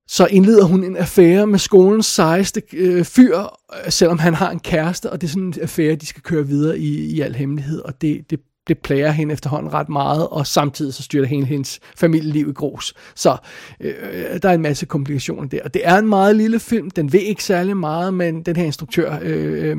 [0.09, 4.61] så indleder hun en affære med skolens sejeste øh, fyr, øh, selvom han har en
[4.61, 7.81] kæreste, og det er sådan en affære, de skal køre videre i, i al hemmelighed,
[7.81, 8.41] og det, det,
[8.71, 12.95] det plager hende efterhånden ret meget, og samtidig så styrter hele hendes familieliv i grus.
[13.15, 13.37] Så
[13.81, 13.95] øh,
[14.43, 15.59] der er en masse komplikationer der.
[15.65, 18.65] Og det er en meget lille film, den ved ikke særlig meget, men den her
[18.65, 19.77] instruktør, øh, øh,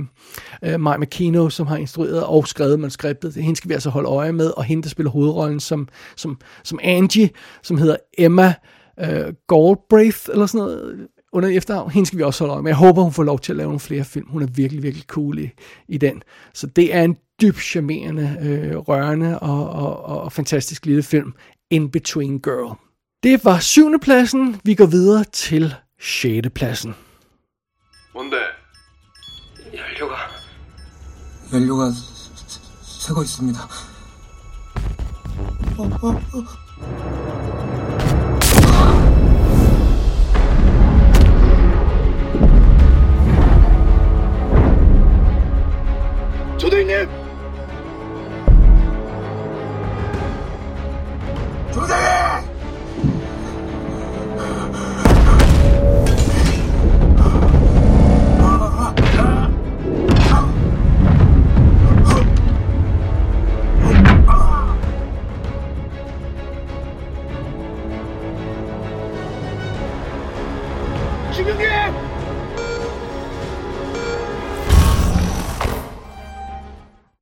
[0.63, 4.31] øh Mike McKino, som har instrueret og skrevet manuskriptet, hende skal vi altså holde øje
[4.31, 7.29] med, og hende, der spiller hovedrollen som, som, som Angie,
[7.63, 8.53] som hedder Emma
[8.99, 12.69] øh, Goldbraith, eller sådan noget, under efter, Hende skal vi også holde øje med.
[12.69, 14.27] Jeg håber, hun får lov til at lave nogle flere film.
[14.29, 15.49] Hun er virkelig, virkelig cool i,
[15.87, 16.21] i den.
[16.53, 21.34] Så det er en dybt charmerende, øh, rørende og, og, og, og fantastisk lille film.
[21.70, 22.76] In Between Girl.
[23.22, 24.60] Det var syvende pladsen.
[24.64, 26.94] Vi går videre til sjette pladsen.
[28.14, 28.36] 뭔데?
[29.74, 30.16] 연료가
[31.52, 31.90] 연료가
[32.82, 33.60] 새고 있습니다.
[35.78, 36.66] 어, 어, 어.
[46.56, 47.19] 조대인님!
[51.71, 52.50] 조대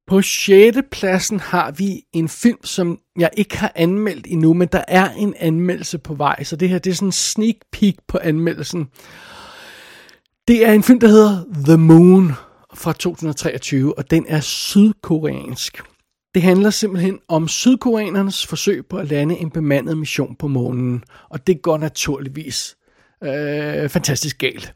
[0.10, 0.78] På 6.
[0.92, 5.34] pladsen har vi en film, som jeg ikke har anmeldt endnu, men der er en
[5.40, 8.88] anmeldelse på vej, så det her det er sådan en sneak peek på anmeldelsen.
[10.48, 12.32] Det er en film, der hedder The Moon
[12.76, 15.82] fra 2023, og den er sydkoreansk.
[16.34, 21.48] Det handler simpelthen om sydkoreanernes forsøg på at lande en bemandet mission på månen, og
[21.48, 22.76] det går naturligvis
[23.24, 24.74] øh, fantastisk galt.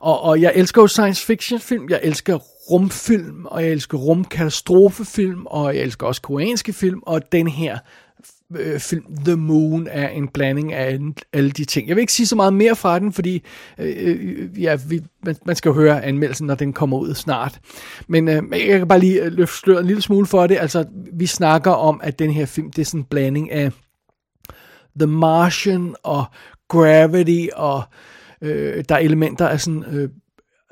[0.00, 2.38] Og, og jeg elsker jo science fiction film, jeg elsker
[2.70, 7.78] rumfilm, og jeg elsker rumkatastrofefilm, og jeg elsker også koreanske film, og den her
[8.56, 10.98] øh, film The Moon er en blanding af
[11.32, 11.88] alle de ting.
[11.88, 13.42] Jeg vil ikke sige så meget mere fra den, fordi
[13.78, 17.60] øh, øh ja, vi, man, man skal jo høre anmeldelsen, når den kommer ud snart.
[18.08, 20.58] Men øh, jeg kan bare lige øh, løfte sløret en lille smule for det.
[20.60, 23.72] Altså, vi snakker om, at den her film, det er sådan en blanding af
[24.98, 26.24] The Martian og
[26.68, 27.82] Gravity, og
[28.42, 30.08] øh, der er elementer af sådan øh,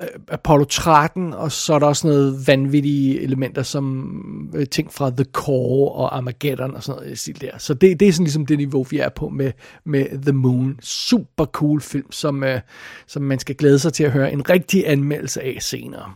[0.01, 5.09] Øh, Apollo 13, og så er der også noget vanvittige elementer, som øh, ting fra
[5.09, 7.57] The Core og Armageddon og sådan noget stil der.
[7.57, 9.51] Så det, det er sådan ligesom det niveau, vi er på med,
[9.85, 10.79] med The Moon.
[10.81, 12.59] Super cool film, som, øh,
[13.07, 16.13] som man skal glæde sig til at høre en rigtig anmeldelse af senere.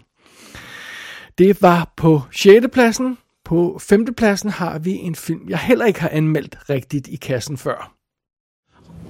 [1.38, 2.66] Det var på 6.
[2.74, 3.18] pladsen.
[3.46, 4.14] På 5.
[4.18, 7.96] pladsen har vi en film, jeg heller ikke har anmeldt rigtigt i kassen før.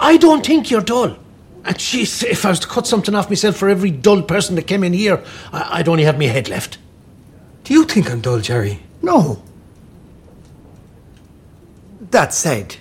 [0.00, 1.25] I don't think you're dull.
[1.66, 4.66] And jeez, if I was to cut something off myself for every dull person that
[4.68, 6.78] came in here, I- I'd only have my head left.
[7.64, 8.80] Do you think I'm dull, Jerry?
[9.02, 9.42] No.
[12.12, 12.76] That said,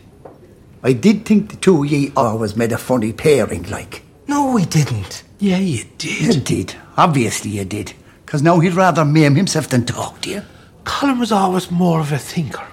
[0.83, 4.03] I did think the two of ye always made a funny pairing, like.
[4.27, 5.23] No, we didn't.
[5.39, 6.35] Yeah, you did.
[6.35, 6.75] You did.
[6.95, 7.93] Obviously you did.
[8.23, 10.41] Because now he'd rather maim himself than talk to you.
[10.83, 12.65] Colin was always more of a thinker.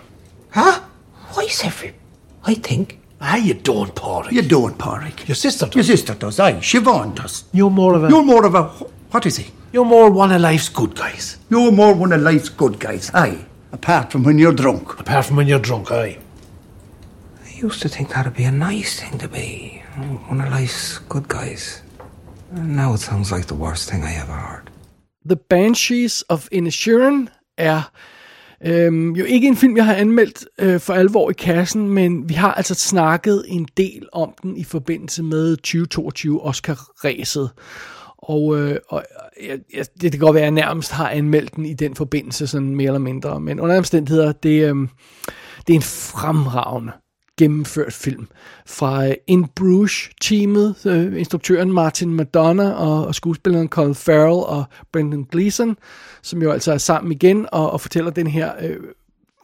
[0.50, 0.80] Huh?
[1.32, 1.94] Why is every...
[2.44, 2.98] I think.
[3.24, 4.32] Ah, you don't, Porrick.
[4.32, 5.28] You don't, Porrick.
[5.28, 5.76] Your sister does.
[5.76, 6.54] Your sister does, aye.
[6.54, 7.44] Siobhan does.
[7.52, 8.08] You're more of a...
[8.08, 8.64] You're more of a...
[9.12, 9.52] What is he?
[9.72, 11.38] You're more one of life's good guys.
[11.48, 13.46] You're more one of life's good guys, aye.
[13.70, 14.98] Apart from when you're drunk.
[14.98, 16.18] Apart from when you're drunk, aye.
[17.44, 19.84] I used to think that'd be a nice thing to be.
[20.26, 21.80] One of life's good guys.
[22.50, 24.68] And now it sounds like the worst thing I ever heard.
[25.24, 27.86] The Banshees of Inisherin er
[28.66, 32.34] øhm, jo ikke en film, jeg har anmeldt øh, for alvor i kassen, men vi
[32.34, 37.50] har altså snakket en del om den i forbindelse med 2022 Oscar-ræset.
[38.18, 39.04] Og, øh, og
[39.48, 42.46] jeg, jeg, det kan godt være, at jeg nærmest har anmeldt den i den forbindelse,
[42.46, 43.40] sådan mere eller mindre.
[43.40, 44.88] Men under omstændigheder, det, øh,
[45.66, 46.92] det er en fremragende
[47.38, 48.28] gennemført film
[48.66, 55.26] fra øh, In Bruges-teamet, øh, instruktøren Martin Madonna og, og skuespilleren Colin Farrell og Brendan
[55.32, 55.76] Gleeson,
[56.22, 58.76] som jo altså er sammen igen og, og fortæller den her øh,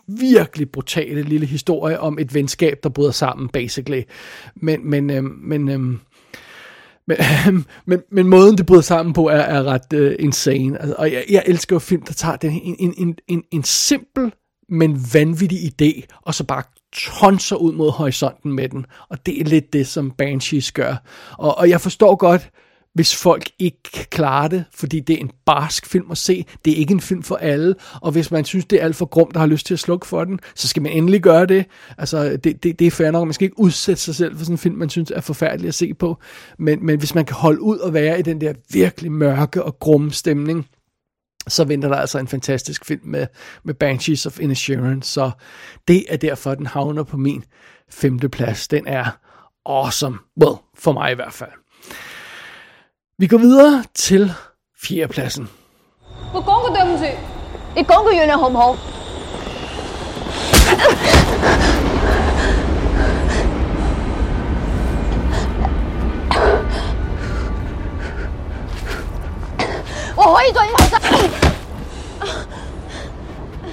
[0.09, 4.03] virkelig brutale lille historie om et venskab, der bryder sammen, basically.
[4.55, 5.99] Men, men, øh, men øh,
[7.09, 7.16] men,
[7.87, 10.81] men, men måden, det bryder sammen på, er, er ret øh, insane.
[10.81, 13.64] Altså, og jeg, jeg elsker jo film, der tager den, en, en, en, en, en
[13.64, 14.33] simpel,
[14.68, 16.62] men vanvittig idé, og så bare
[16.93, 18.87] tonser ud mod horisonten med den.
[19.09, 20.97] Og det er lidt det, som Banshees gør.
[21.39, 22.51] Og, og jeg forstår godt,
[22.99, 26.46] hvis folk ikke kan klare det, fordi det er en barsk film at se.
[26.64, 29.07] Det er ikke en film for alle, og hvis man synes, det er alt for
[29.07, 31.64] grumt og har lyst til at slukke for den, så skal man endelig gøre det.
[31.99, 34.55] Altså, det, det, det er fair nok, man skal ikke udsætte sig selv for sådan
[34.55, 36.18] en film, man synes er forfærdelig at se på.
[36.59, 39.78] Men, men hvis man kan holde ud og være i den der virkelig mørke og
[39.78, 40.66] grumme stemning,
[41.49, 43.26] så venter der altså en fantastisk film med,
[43.64, 45.03] med Banshees of Inisherin.
[45.03, 45.30] Så
[45.88, 47.44] det er derfor, den havner på min
[47.90, 48.68] femte plads.
[48.68, 49.18] Den er
[49.66, 50.18] awesome.
[50.42, 51.51] Well, for mig i hvert fald.
[53.20, 54.34] Vi går videre til
[54.84, 55.47] fjerdepladsen.
[56.34, 57.05] 我讲过对唔住，
[57.76, 58.76] 你讲句原谅好唔好？
[70.16, 71.30] 我可以再投资。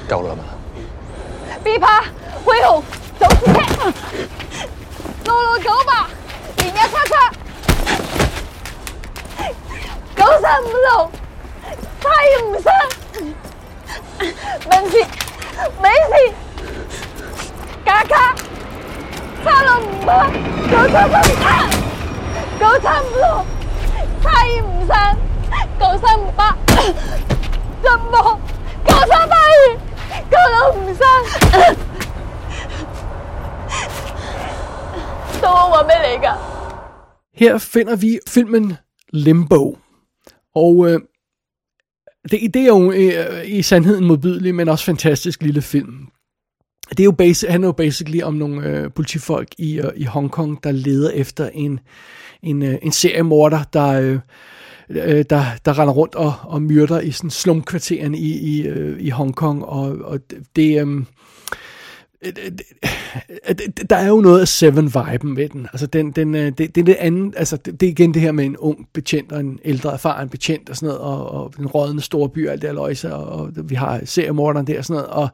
[0.08, 0.44] 够啦嘛？
[1.62, 2.02] B 趴、
[2.44, 2.82] 灰熊、
[3.18, 3.28] 早
[10.25, 11.11] Yoksa sen bunu
[12.03, 12.89] Sayın mı sen?
[14.71, 15.05] Ben si
[15.83, 16.33] Ben si
[17.85, 18.35] Kaka
[19.43, 20.23] Salon mu?
[20.69, 21.69] Gökhan mı sen?
[22.59, 23.45] Gökhan mı?
[24.23, 25.17] Sayın mı sen?
[25.79, 26.55] Gökhan mı bak?
[27.83, 28.39] Dâm bộ
[28.87, 29.77] Cậu sao vậy
[30.31, 31.23] Cậu làm sao
[35.41, 36.21] Tôi không muốn bên
[37.33, 38.75] Her finder vi filmen
[39.11, 39.84] Limbo.
[40.55, 40.99] Og øh,
[42.31, 46.07] det, det er jo øh, i sandheden modbydelig, men også fantastisk lille film.
[46.89, 50.63] Det er jo basic, handler jo basically om nogle øh, politifolk i, øh, i Hongkong,
[50.63, 51.79] der leder efter en,
[52.43, 54.19] en, øh, en seriemorder, der, øh,
[54.89, 59.09] øh, der, der render rundt og, og myrder i sådan slumkvarteren i, i, øh, i
[59.09, 60.19] Hongkong, og, og
[60.55, 60.87] det...
[60.87, 61.03] Øh,
[62.25, 62.51] Øh, øh,
[63.49, 63.55] øh,
[63.89, 65.67] der er jo noget af Seven-viben med den.
[65.73, 68.31] Altså, den, den, det, det er det andet, altså, det, det er igen det her
[68.31, 71.67] med en ung betjent og en ældre erfaren betjent og sådan noget, og, og den
[71.67, 74.85] rådende store by og alt det her løjse, og, og vi har seriemorderen der og
[74.85, 75.29] sådan noget, og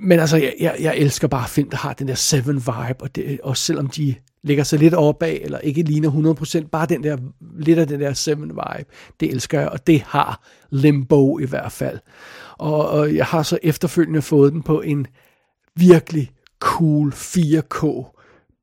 [0.00, 3.40] men altså, jeg, jeg, jeg elsker bare film, der har den der Seven-vibe, og, det,
[3.42, 7.16] og selvom de ligger sig lidt over bag, eller ikke ligner 100%, bare den der,
[7.58, 11.98] lidt af den der Seven-vibe, det elsker jeg, og det har Limbo i hvert fald.
[12.58, 15.06] Og, og jeg har så efterfølgende fået den på en
[15.76, 18.10] virkelig cool 4K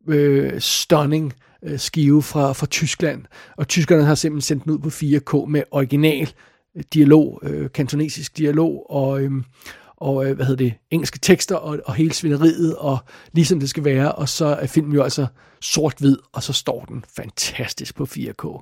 [0.07, 1.33] øh, stunning
[1.63, 3.25] øh, skive fra, fra Tyskland.
[3.57, 6.33] Og tyskerne har simpelthen sendt den ud på 4K med original
[6.77, 9.31] øh, dialog, øh, kantonesisk dialog, og, øh,
[9.97, 12.97] og øh, hvad hedder det, engelske tekster, og, og hele svineriet, og
[13.33, 15.25] ligesom det skal være, og så er filmen jo altså
[15.61, 18.61] sort-hvid, og så står den fantastisk på 4K.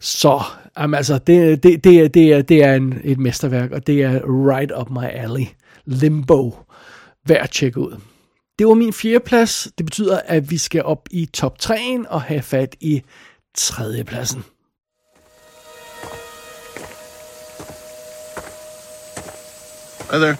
[0.00, 0.42] Så,
[0.78, 4.02] jamen altså, det, det, det, er, det, er, det er en, et mesterværk, og det
[4.02, 5.46] er right up my alley.
[5.84, 6.54] Limbo
[7.26, 8.00] værd at tjekke ud.
[8.58, 9.68] Det var min fjerde plads.
[9.78, 13.02] Det betyder, at vi skal op i top 3'en og have fat i
[13.54, 14.44] tredje pladsen.
[20.10, 20.36] Hi there.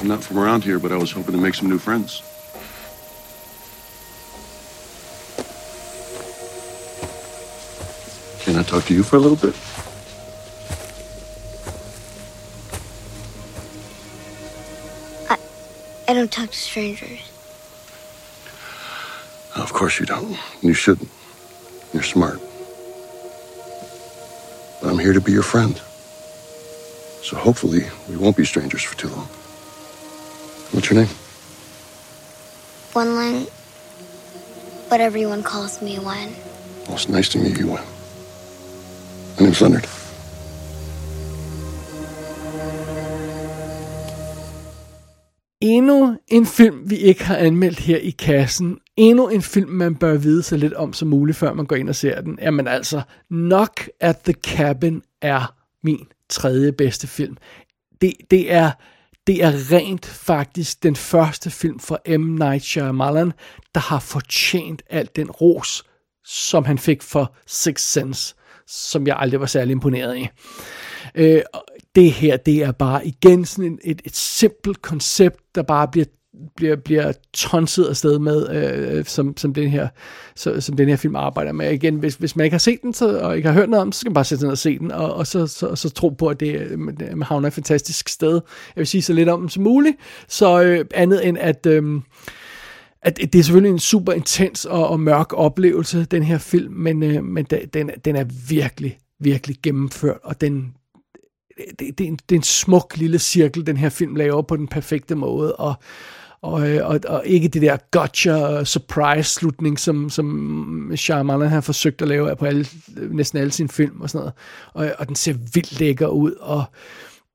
[0.00, 2.24] I'm not from around here, but I was hoping to make some new friends.
[8.44, 9.71] Can I talk to you for a little bit?
[16.12, 17.20] I don't talk to strangers.
[19.56, 20.36] Of course you don't.
[20.60, 21.08] You shouldn't.
[21.94, 22.38] You're smart.
[24.82, 25.74] But I'm here to be your friend.
[27.22, 29.24] So hopefully we won't be strangers for too long.
[30.72, 31.14] What's your name?
[32.92, 33.46] One line,
[34.90, 36.36] but everyone calls me Wen.
[36.88, 37.84] Well, it's nice to meet you, Wen.
[39.38, 39.86] My name's Leonard.
[45.62, 48.78] Endnu en film, vi ikke har anmeldt her i kassen.
[48.96, 51.88] Endnu en film, man bør vide så lidt om som muligt, før man går ind
[51.88, 52.38] og ser den.
[52.42, 57.36] Jamen altså, Knock at the Cabin er min tredje bedste film.
[58.00, 58.70] Det, det er
[59.26, 62.20] det er rent faktisk den første film fra M.
[62.20, 63.32] Night Shyamalan,
[63.74, 65.84] der har fortjent alt den ros,
[66.24, 68.34] som han fik for Sixth Sense,
[68.66, 70.28] som jeg aldrig var særlig imponeret i.
[71.14, 71.42] Øh,
[71.94, 76.06] det her, det er bare igen sådan et, et simpelt koncept, der bare bliver
[76.56, 79.88] bliver, bliver tonset afsted med, øh, øh, som, som, den her,
[80.36, 81.70] så, som den her film arbejder med.
[81.70, 83.86] Igen, hvis, hvis man ikke har set den, så, og ikke har hørt noget om
[83.86, 85.76] den, så skal man bare sætte sig ned og se den, og, og så, så,
[85.76, 88.32] så tro på, at det, man øh, havner et fantastisk sted.
[88.32, 88.40] Jeg
[88.76, 89.96] vil sige så lidt om den som muligt,
[90.28, 91.66] så øh, andet end at...
[91.66, 92.00] Øh,
[93.04, 97.02] at det er selvfølgelig en super intens og, og mørk oplevelse, den her film, men,
[97.02, 100.74] øh, men den, den er virkelig, virkelig gennemført, og den,
[101.78, 104.56] det, det, er en, det er en smuk lille cirkel, den her film laver på
[104.56, 105.74] den perfekte måde, og,
[106.42, 111.60] og, øh, og, og ikke det der gotcha øh, surprise slutning, som, som Shyamalan har
[111.60, 114.34] forsøgt at lave på alle, øh, næsten alle sine film og sådan noget.
[114.90, 116.64] Og, og den ser vildt lækker ud, og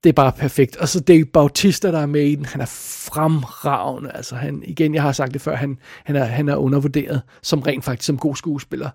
[0.03, 0.77] det er bare perfekt.
[0.77, 2.65] Og så Dave Bautista, der er med i den, han er
[3.11, 4.11] fremragende.
[4.13, 7.59] Altså han, igen, jeg har sagt det før, han, han, er, han er undervurderet som
[7.59, 8.89] rent faktisk som god skuespiller.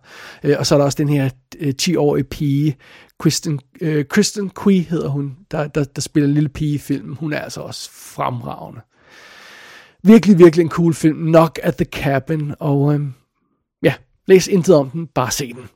[0.59, 2.77] Og så er der også den her 10-årige pige,
[3.23, 7.17] Kristen, øh, Kristen Cui hedder hun, der, der, der spiller en lille pige i filmen.
[7.17, 8.81] Hun er altså også fremragende.
[10.03, 11.27] Virkelig, virkelig en cool film.
[11.27, 12.55] Knock at the Cabin.
[12.59, 13.01] Og øh,
[13.83, 13.95] ja,
[14.27, 15.69] læs intet om den, bare se den.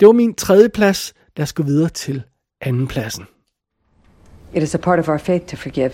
[0.00, 1.14] Det var min tredje plads.
[1.36, 2.22] Lad os gå videre til
[2.60, 3.24] anden pladsen.
[4.54, 5.90] It is a part of our faith to forgive.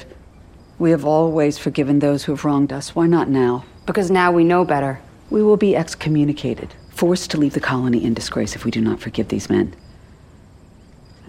[0.81, 2.97] We have always forgiven those who have wronged us.
[2.97, 3.61] Why not now?
[3.87, 4.95] Because now we know better.
[5.31, 9.01] We will be excommunicated, forced to leave the colony in disgrace if we do not
[9.01, 9.75] forgive these men.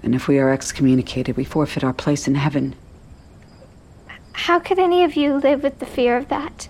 [0.04, 2.76] And if we are excommunicated, we forfeit our place in heaven.
[4.34, 6.68] How could any of you live with the fear of that?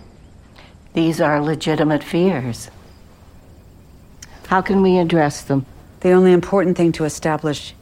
[0.92, 2.70] These are legitimate fears.
[4.46, 5.66] How can we address them?
[6.00, 7.74] The only important thing to establish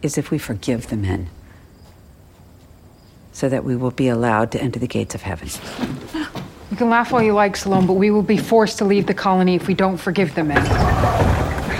[0.00, 1.28] is if we forgive the men,
[3.32, 5.48] so that we will be allowed to enter the gates of heaven.
[6.70, 9.14] You can laugh all you like, Salome, but we will be forced to leave the
[9.14, 11.29] colony if we don't forgive the men.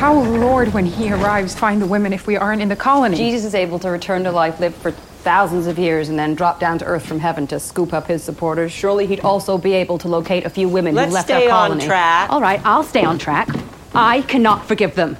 [0.01, 3.17] How will Lord, when he arrives, find the women if we aren't in the colony?
[3.19, 4.93] Jesus is able to return to life, live for
[5.25, 8.23] thousands of years, and then drop down to earth from heaven to scoop up his
[8.25, 8.73] supporters.
[8.73, 11.59] Surely he'd also be able to locate a few women Let's who left stay our
[11.65, 11.87] on colony.
[11.87, 12.31] track.
[12.31, 13.49] All right, I'll stay on track.
[13.95, 15.17] I cannot forgive them.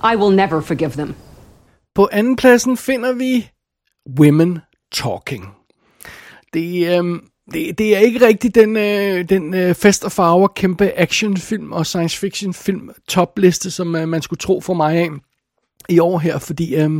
[0.00, 1.14] I will never forgive them.
[1.94, 3.50] På anden pladsen finder vi
[4.18, 4.60] Women
[4.92, 5.44] Talking.
[6.52, 7.20] Det, øhm,
[7.52, 11.86] det, det er ikke rigtig den, øh, den øh, fest og farver kæmpe actionfilm og
[11.86, 15.08] science fiction film topliste, som øh, man skulle tro for mig af
[15.88, 16.90] i år her, fordi øh,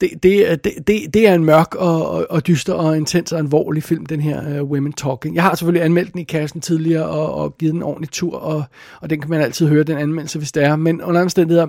[0.00, 3.32] det, det, øh, det, det, det er en mørk og, og, og dyster og intens
[3.32, 5.34] og alvorlig film, den her uh, Women Talking.
[5.34, 8.38] Jeg har selvfølgelig anmeldt den i kassen tidligere og, og givet den en ordentlig tur,
[8.38, 8.64] og,
[9.00, 10.76] og den kan man altid høre, den anmeldelse, hvis det er.
[10.76, 11.66] Men under omstændigheder,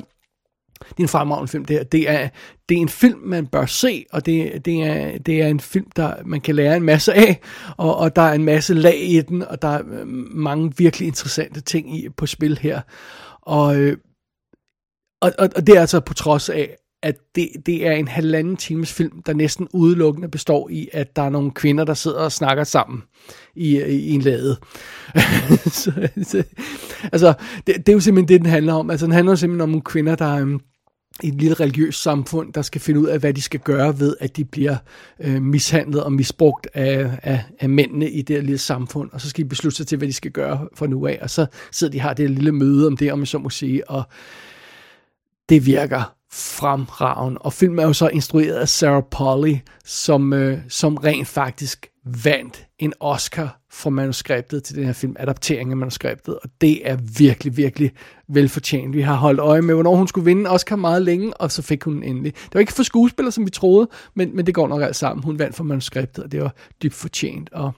[0.80, 1.84] det er en fremragende film, det her.
[1.84, 2.30] Det er,
[2.70, 5.90] det er en film, man bør se, og det, det, er, det er en film,
[5.96, 7.40] der man kan lære en masse af,
[7.78, 11.08] og, og der er en masse lag i den, og der er øh, mange virkelig
[11.08, 12.82] interessante ting i, på spil her.
[13.42, 13.98] Og, øh,
[15.22, 18.58] og, og, og det er altså på trods af, at det, det er en halvanden
[18.58, 22.32] times film, der næsten udelukkende består i, at der er nogle kvinder, der sidder og
[22.32, 23.04] snakker sammen
[23.56, 24.58] i, i en lade.
[25.66, 26.44] så, så,
[27.12, 27.34] altså,
[27.68, 28.90] det, det er jo simpelthen det, den handler om.
[28.90, 30.60] Altså, den handler jo simpelthen om nogle kvinder, der øhm,
[31.24, 34.16] i et lille religiøst samfund, der skal finde ud af, hvad de skal gøre ved,
[34.20, 34.78] at de bliver
[35.20, 39.30] øh, mishandlet og misbrugt af, af, af mændene i det her lille samfund, og så
[39.30, 41.92] skal de beslutte sig til, hvad de skal gøre fra nu af, og så sidder
[41.92, 44.04] de har det her lille møde om det, om jeg så må sige, og
[45.50, 47.38] det virker fremragende.
[47.42, 52.66] Og filmen er jo så instrueret af Sarah Polly, som, øh, som rent faktisk vandt
[52.80, 57.58] en Oscar for manuskriptet til den her film, adaptering af manuskriptet, og det er virkelig,
[57.58, 57.92] virkelig
[58.28, 58.94] velfortjent.
[58.94, 61.84] Vi har holdt øje med, hvornår hun skulle vinde Oscar meget længe, og så fik
[61.84, 62.34] hun den endelig.
[62.34, 65.24] Det var ikke for skuespiller, som vi troede, men, men det går nok alt sammen.
[65.24, 67.50] Hun vandt for manuskriptet, og det var dybt fortjent.
[67.54, 67.72] Og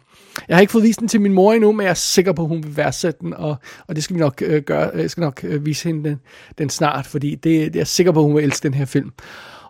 [0.47, 2.41] jeg har ikke fået vist den til min mor endnu, men jeg er sikker på,
[2.41, 3.55] at hun vil værdsætte den, og,
[3.87, 4.91] og det skal vi nok øh, gøre.
[4.95, 6.19] Jeg skal nok øh, vise hende den,
[6.57, 8.85] den snart, fordi det, det jeg er sikker på, at hun vil elske den her
[8.85, 9.11] film.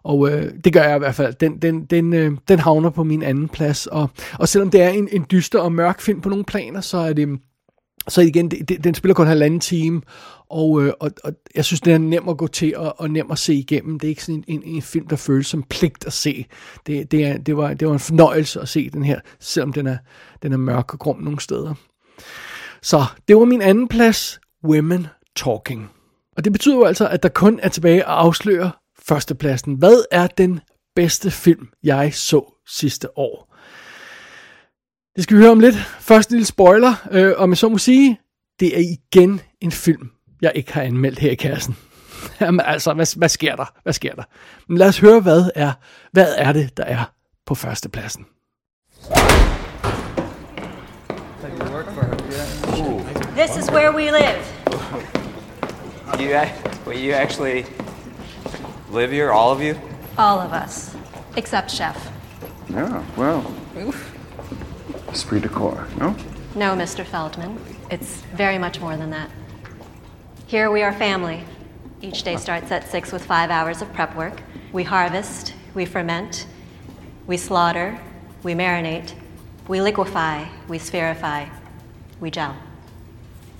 [0.07, 1.33] Og øh, det gør jeg i hvert fald.
[1.33, 3.87] Den, den, den, øh, den havner på min anden plads.
[3.87, 6.97] Og, og selvom det er en, en dyster og mørk film på nogle planer, så
[6.97, 7.29] er det...
[7.29, 7.39] Mm,
[8.07, 10.01] så igen, det, det, den spiller kun halvanden time,
[10.49, 13.31] og, øh, og, og jeg synes, den er nem at gå til og, og nem
[13.31, 13.99] at se igennem.
[13.99, 16.45] Det er ikke sådan en, en, en film, der føles som pligt at se.
[16.87, 19.87] Det, det, er, det, var, det var en fornøjelse at se den her, selvom den
[19.87, 19.97] er,
[20.43, 21.73] den er mørk og grum nogle steder.
[22.81, 25.89] Så det var min anden plads, Women Talking.
[26.37, 28.71] Og det betyder jo altså, at der kun er tilbage at afsløre
[29.07, 29.73] førstepladsen.
[29.73, 30.59] Hvad er den
[30.95, 33.55] bedste film, jeg så sidste år?
[35.15, 35.75] Det skal vi høre om lidt.
[35.99, 38.19] Først en lille spoiler, øh, om jeg så må sige,
[38.59, 40.09] det er igen en film,
[40.41, 41.77] jeg ikke har anmeldt her i kassen.
[42.41, 43.73] Jamen altså, hvad, hvad sker der?
[43.83, 44.23] Hvad sker der?
[44.67, 45.71] Men lad os høre, hvad er,
[46.11, 47.13] hvad er det, der er
[47.45, 48.25] på førstepladsen.
[53.37, 54.41] This is where we live.
[56.19, 56.29] You,
[56.85, 57.63] wait, you actually
[58.91, 59.79] live here, all of you?
[60.17, 60.95] All of us.
[61.35, 62.11] Except Chef.
[62.69, 64.13] Yeah, well, Oof.
[65.11, 66.15] esprit de corps, no?
[66.55, 67.05] No, Mr.
[67.05, 67.59] Feldman.
[67.91, 69.29] It's very much more than that.
[70.47, 71.43] Here we are family.
[72.01, 74.41] Each day starts at 6 with five hours of prep work.
[74.71, 76.47] We harvest, we ferment,
[77.25, 77.99] we slaughter,
[78.43, 79.13] we marinate,
[79.67, 81.49] we liquefy, we spherify,
[82.19, 82.55] we gel.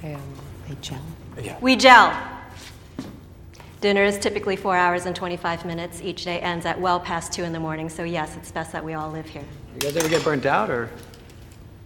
[0.03, 0.21] Um,
[0.67, 1.01] they gel.
[1.61, 2.36] We gel.
[3.79, 6.01] Dinner is typically four hours and 25 minutes.
[6.01, 8.83] Each day ends at well past two in the morning, so yes, it's best that
[8.83, 9.43] we all live here.
[9.75, 10.89] You guys ever get burnt out or?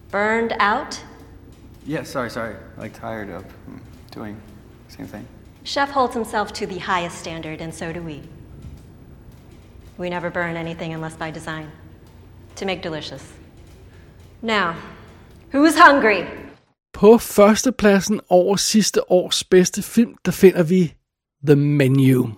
[0.09, 1.01] Burned out?
[1.85, 2.55] Yeah, sorry, sorry.
[2.77, 3.79] Like tired of mm,
[4.11, 4.39] doing
[4.87, 5.25] same thing.
[5.63, 8.21] Chef holds himself to the highest standard, and so do we.
[9.97, 11.71] We never burn anything unless by design.
[12.55, 13.23] To make delicious.
[14.41, 14.75] Now,
[15.51, 16.25] who's hungry?
[16.93, 20.93] På førstepladsen over sidste års bedste film, der finder vi
[21.47, 22.29] The Menu.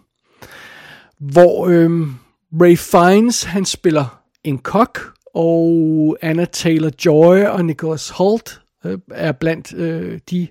[1.19, 2.07] Hvor øh,
[2.61, 9.73] Ray Fiennes, han spiller en kok, og Anna Taylor-Joy og Nicholas Holt øh, er blandt
[9.73, 10.47] øh, de,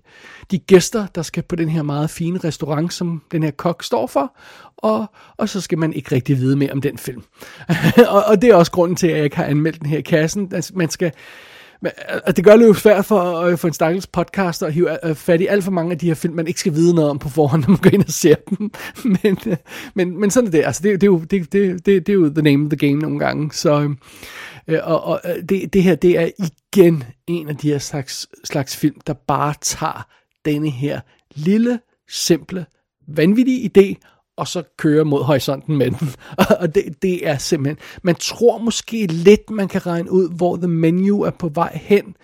[0.51, 4.07] de gæster, der skal på den her meget fine restaurant, som den her kok står
[4.07, 4.37] for,
[4.77, 5.07] og,
[5.37, 7.23] og så skal man ikke rigtig vide mere om den film.
[8.09, 10.03] og, og det er også grunden til, at jeg ikke har anmeldt den her i
[10.03, 10.53] kassen.
[10.55, 11.13] Altså, man skal,
[11.83, 14.73] men, øh, og det gør det jo svært for, øh, for en stakkels podcaster at
[14.73, 16.95] hive øh, fat i alt for mange af de her film, man ikke skal vide
[16.95, 18.71] noget om på forhånd, når man går ind og ser dem.
[19.23, 19.39] men,
[19.95, 20.65] men, men sådan er det.
[20.65, 22.89] Altså, det, det, er jo, det, det, det, det er jo the name of the
[22.89, 23.53] game nogle gange.
[23.53, 23.95] Så,
[24.69, 28.77] øh, og, og det, det her, det er igen en af de her slags, slags
[28.77, 30.07] film, der bare tager
[30.45, 31.01] denne her
[31.35, 32.67] lille, simple,
[33.09, 36.09] vanvittige idé, og så kører mod horisonten med den.
[36.61, 37.79] Og det, det er simpelthen...
[38.03, 42.17] Man tror måske lidt, man kan regne ud, hvor The Menu er på vej hen.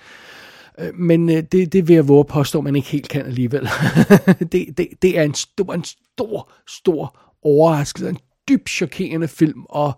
[0.79, 3.69] Øh, men øh, det, det vil jeg våge at påstå, man ikke helt kan alligevel.
[4.53, 8.09] det, det, det er en stor, en stor, stor overraskelse.
[8.09, 8.19] En
[8.49, 9.65] dybt chokerende film.
[9.69, 9.93] Og,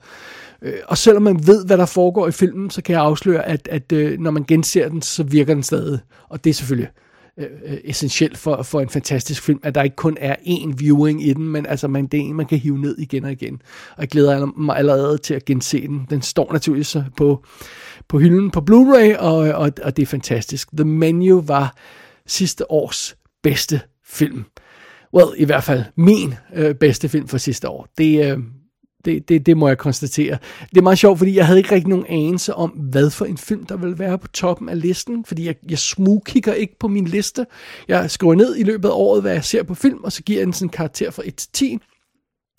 [0.63, 3.69] øh, og selvom man ved, hvad der foregår i filmen, så kan jeg afsløre, at,
[3.69, 5.99] at øh, når man genser den, så virker den stadig.
[6.29, 6.91] Og det er selvfølgelig
[7.41, 11.27] øh, øh essentielt for, for en fantastisk film, at der ikke kun er én viewing
[11.27, 13.63] i den, men altså man, det er en, man kan hive ned igen og igen.
[13.97, 16.07] Og jeg glæder mig allerede til at gense den.
[16.11, 17.45] Den står naturligvis på,
[18.09, 20.69] på hylden på Blu-ray, og, og, og det er fantastisk.
[20.77, 21.77] The Menu var
[22.27, 24.45] sidste års bedste film.
[25.15, 27.89] Well, i hvert fald min øh, bedste film for sidste år.
[27.99, 28.39] Det, øh,
[29.05, 30.39] det, det, det må jeg konstatere.
[30.71, 33.39] Det er meget sjovt, fordi jeg havde ikke rigtig nogen anelse om, hvad for en
[33.39, 37.05] film, der ville være på toppen af listen, fordi jeg, jeg smugkigger ikke på min
[37.05, 37.47] liste.
[37.89, 40.39] Jeg skriver ned i løbet af året, hvad jeg ser på film, og så giver
[40.39, 41.79] jeg en sådan karakter fra 1 til 10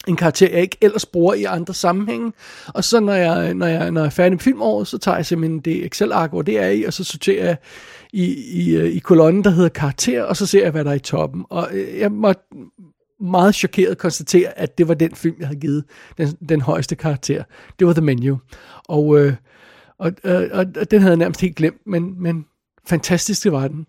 [0.08, 2.34] en karakter, jeg ikke ellers bruger i andre sammenhænge.
[2.68, 5.26] Og så når jeg, når jeg, når jeg er færdig med filmåret, så tager jeg
[5.26, 7.58] simpelthen det Excel-ark, hvor det er i, og så sorterer jeg
[8.14, 10.96] i, i, øh, i kolonnen, der hedder karakter, og så ser jeg, hvad der er
[10.96, 11.46] i toppen.
[11.50, 12.34] Og øh, jeg må
[13.22, 15.84] meget chokeret konstatere, at det var den film, jeg havde givet
[16.18, 17.44] den, den højeste karakter.
[17.80, 18.40] Det var The Menu.
[18.88, 19.34] Og, øh,
[19.98, 22.46] og, øh, og den havde jeg nærmest helt glemt, men, men
[22.88, 23.86] fantastisk det var den.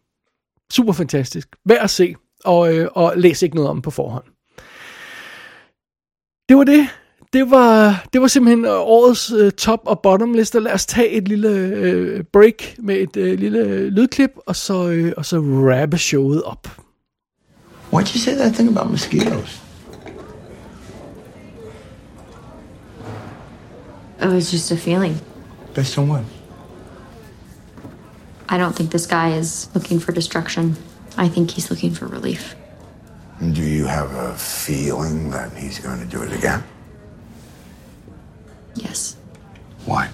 [0.73, 1.49] Super fantastisk.
[1.65, 2.15] Værd at se,
[2.45, 4.25] og, øh, og læs ikke noget om på forhånd.
[6.49, 6.89] Det var det.
[7.33, 10.61] Det var, det var simpelthen øh, årets øh, top og bottom liste.
[10.61, 14.89] Lad os tage et lille øh, break med et øh, lille øh, lydklip, og så,
[14.89, 16.69] øh, og så rappe showet op.
[17.93, 19.61] Why'd you say that thing about mosquitoes?
[24.19, 25.21] It was just a feeling.
[25.75, 26.25] Based on what?
[28.49, 30.77] I don't think this guy is looking for destruction.
[31.19, 32.55] I think he's looking for relief.
[33.53, 36.65] Do you have a feeling that he's going to do it again?
[38.75, 39.17] Yes,
[39.85, 40.09] Why?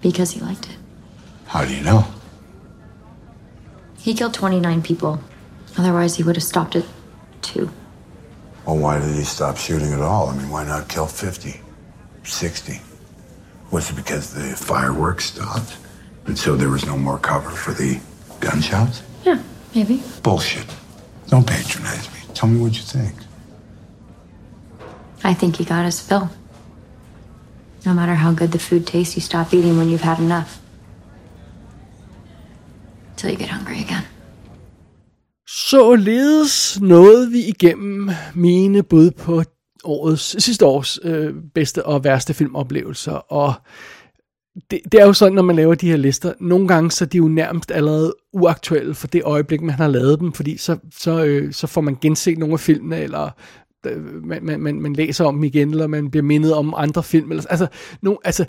[0.00, 0.76] because he liked it.
[1.46, 2.06] How do you know?
[3.98, 5.20] He killed 29 people.
[5.76, 6.84] Otherwise, he would have stopped at
[7.42, 7.70] two.
[8.66, 10.28] Well, why did he stop shooting at all?
[10.28, 11.60] I mean, why not kill 50,
[12.22, 12.80] 60?
[13.70, 15.76] Was it because the fireworks stopped?
[16.26, 18.00] And so there was no more cover for the
[18.40, 19.02] gunshots?
[19.24, 19.42] Yeah,
[19.74, 20.02] maybe.
[20.22, 20.66] Bullshit.
[21.28, 22.20] Don't patronize me.
[22.34, 23.14] Tell me what you think.
[25.22, 26.30] I think he got his fill.
[27.84, 30.60] No matter how good the food tastes, you stop eating when you've had enough.
[33.16, 34.04] Till you get hungry again.
[35.48, 39.42] Således nåede vi igennem mine bud på
[39.84, 43.54] årets, sidste års øh, bedste og værste filmoplevelser, og
[44.70, 47.08] det, det er jo sådan, når man laver de her lister, nogle gange så er
[47.08, 51.24] de jo nærmest allerede uaktuelle for det øjeblik, man har lavet dem, fordi så, så,
[51.24, 53.30] øh, så får man genset nogle af filmene, eller
[53.86, 57.02] Øh, man, man, man, man læser om dem igen, eller man bliver mindet om andre
[57.02, 57.30] film.
[57.30, 57.66] Eller, altså,
[58.02, 58.44] no, altså,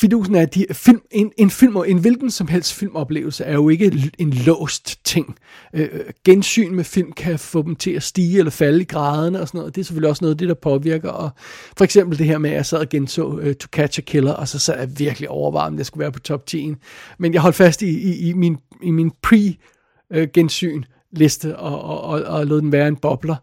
[0.00, 3.68] fidusen er, at de, film, en, en film, en hvilken som helst filmoplevelse er jo
[3.68, 5.36] ikke en låst ting.
[5.74, 9.40] Øh, øh, gensyn med film kan få dem til at stige eller falde i graderne
[9.40, 9.74] og sådan noget.
[9.74, 11.10] Det er selvfølgelig også noget af det, der påvirker.
[11.10, 11.30] Og
[11.76, 14.32] for eksempel det her med, at jeg sad og genså uh, To Catch a Killer,
[14.32, 16.74] og så sad jeg virkelig overvarmet, at jeg skulle være på top 10.
[17.18, 20.82] Men jeg holdt fast i, i, i min, i min pre-gensyn,
[21.12, 23.36] liste og, og, og, og lod den være en bobler.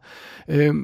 [0.50, 0.76] Øh,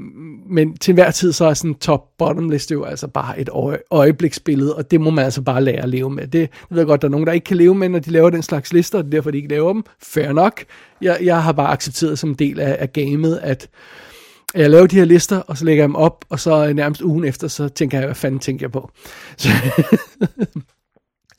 [0.49, 4.75] men til hver tid så er sådan top-bottom liste jo altså bare et øje, øjebliksbillede,
[4.75, 6.23] og det må man altså bare lære at leve med.
[6.23, 8.11] Det, det ved jeg godt, der er nogen, der ikke kan leve med, når de
[8.11, 9.83] laver den slags lister, og det er derfor, de ikke laver dem.
[10.03, 10.63] Fair nok.
[11.01, 13.69] Jeg, jeg har bare accepteret som en del af, af gamet, at
[14.55, 17.01] jeg laver de her lister, og så lægger jeg dem op, og så øh, nærmest
[17.01, 18.91] ugen efter, så tænker jeg, hvad fanden tænker jeg på?
[19.37, 19.49] Så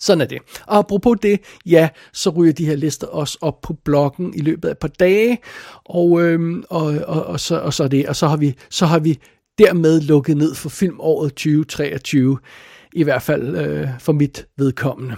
[0.00, 0.38] sådan er det.
[0.66, 4.68] Og apropos det, ja, så ryger de her lister også op på bloggen i løbet
[4.68, 5.38] af et par dage,
[5.84, 8.86] og, øhm, og, og, og, så, og så er det, og så har vi, så
[8.86, 9.18] har vi
[9.58, 12.38] dermed lukket ned for filmåret 2023,
[12.92, 15.16] i hvert fald øh, for mit vedkommende.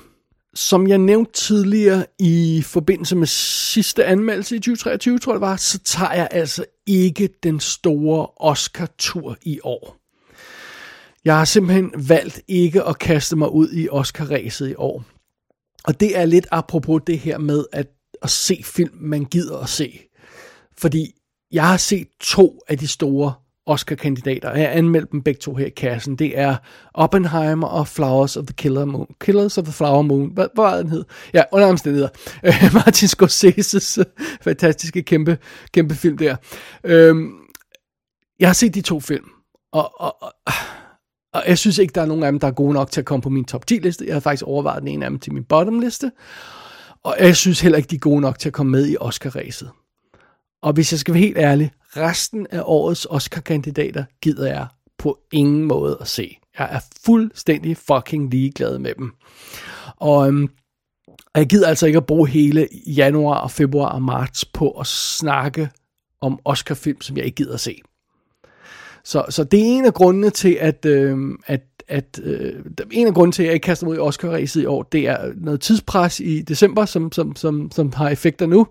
[0.55, 5.57] Som jeg nævnte tidligere i forbindelse med sidste anmeldelse i 2023, tror jeg det var,
[5.57, 10.02] så tager jeg altså ikke den store Oscar-tur i år.
[11.25, 15.05] Jeg har simpelthen valgt ikke at kaste mig ud i Oscar-ræset i år.
[15.85, 17.87] Og det er lidt apropos det her med at,
[18.23, 20.01] at se film, man gider at se.
[20.79, 21.13] Fordi
[21.53, 23.33] jeg har set to af de store
[23.67, 24.57] Oscar-kandidater.
[24.57, 26.17] Jeg anmeldte dem begge to her i kassen.
[26.17, 26.57] Det er
[26.95, 29.15] Oppenheimer og Flowers of the Killer Moon.
[29.21, 30.31] Killers of the Flower Moon.
[30.35, 31.05] Hvad, hvad var den hed?
[31.35, 32.09] Ja, under omstændigheder.
[32.79, 34.03] Martin Scorsese's
[34.43, 35.39] fantastiske kæmpe,
[35.73, 36.37] kæmpe film der.
[36.85, 37.17] Øh,
[38.41, 39.25] jeg har set de to film.
[39.73, 40.53] Og, og, og
[41.35, 43.05] og jeg synes ikke, der er nogen af dem, der er gode nok til at
[43.05, 44.05] komme på min top 10 liste.
[44.07, 46.13] Jeg har faktisk overvejet den ene af dem til min bottom liste.
[47.05, 49.71] Og jeg synes heller ikke, de er gode nok til at komme med i Oscar-ræset.
[50.63, 54.67] Og hvis jeg skal være helt ærlig, resten af årets Oscar-kandidater gider jeg
[54.99, 56.39] på ingen måde at se.
[56.59, 59.13] Jeg er fuldstændig fucking ligeglad med dem.
[59.97, 60.49] Og øhm,
[61.37, 65.71] jeg gider altså ikke at bruge hele januar og februar og marts på at snakke
[66.21, 67.81] om Oscar-film, som jeg ikke gider at se.
[69.05, 72.53] Så, så det er en af grundene til, at, øh, at, at øh,
[72.91, 75.19] en af grunden til, at jeg ikke kaster ud i oscar i år, det er
[75.37, 78.67] noget tidspres i december, som, som, som, som har effekter nu.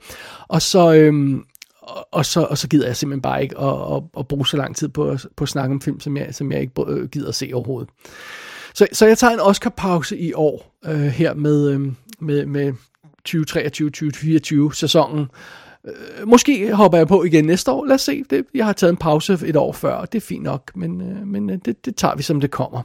[0.47, 1.39] Og så, øh,
[1.81, 4.57] og, og, så, og så gider jeg simpelthen bare ikke at, at, at bruge så
[4.57, 7.29] lang tid på, på at snakke om film, som jeg, som jeg ikke øh, gider
[7.29, 7.89] at se overhovedet.
[8.73, 11.81] Så, så jeg tager en Oscar-pause i år øh, her med, øh,
[12.19, 12.73] med, med
[14.69, 15.27] 2023-2024 sæsonen.
[15.87, 17.85] Øh, måske hopper jeg på igen næste år.
[17.85, 18.23] Lad os se.
[18.29, 21.01] Det, jeg har taget en pause et år før, og det er fint nok, men,
[21.01, 22.81] øh, men øh, det, det tager vi som det kommer.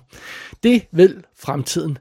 [0.62, 1.98] Det vil fremtiden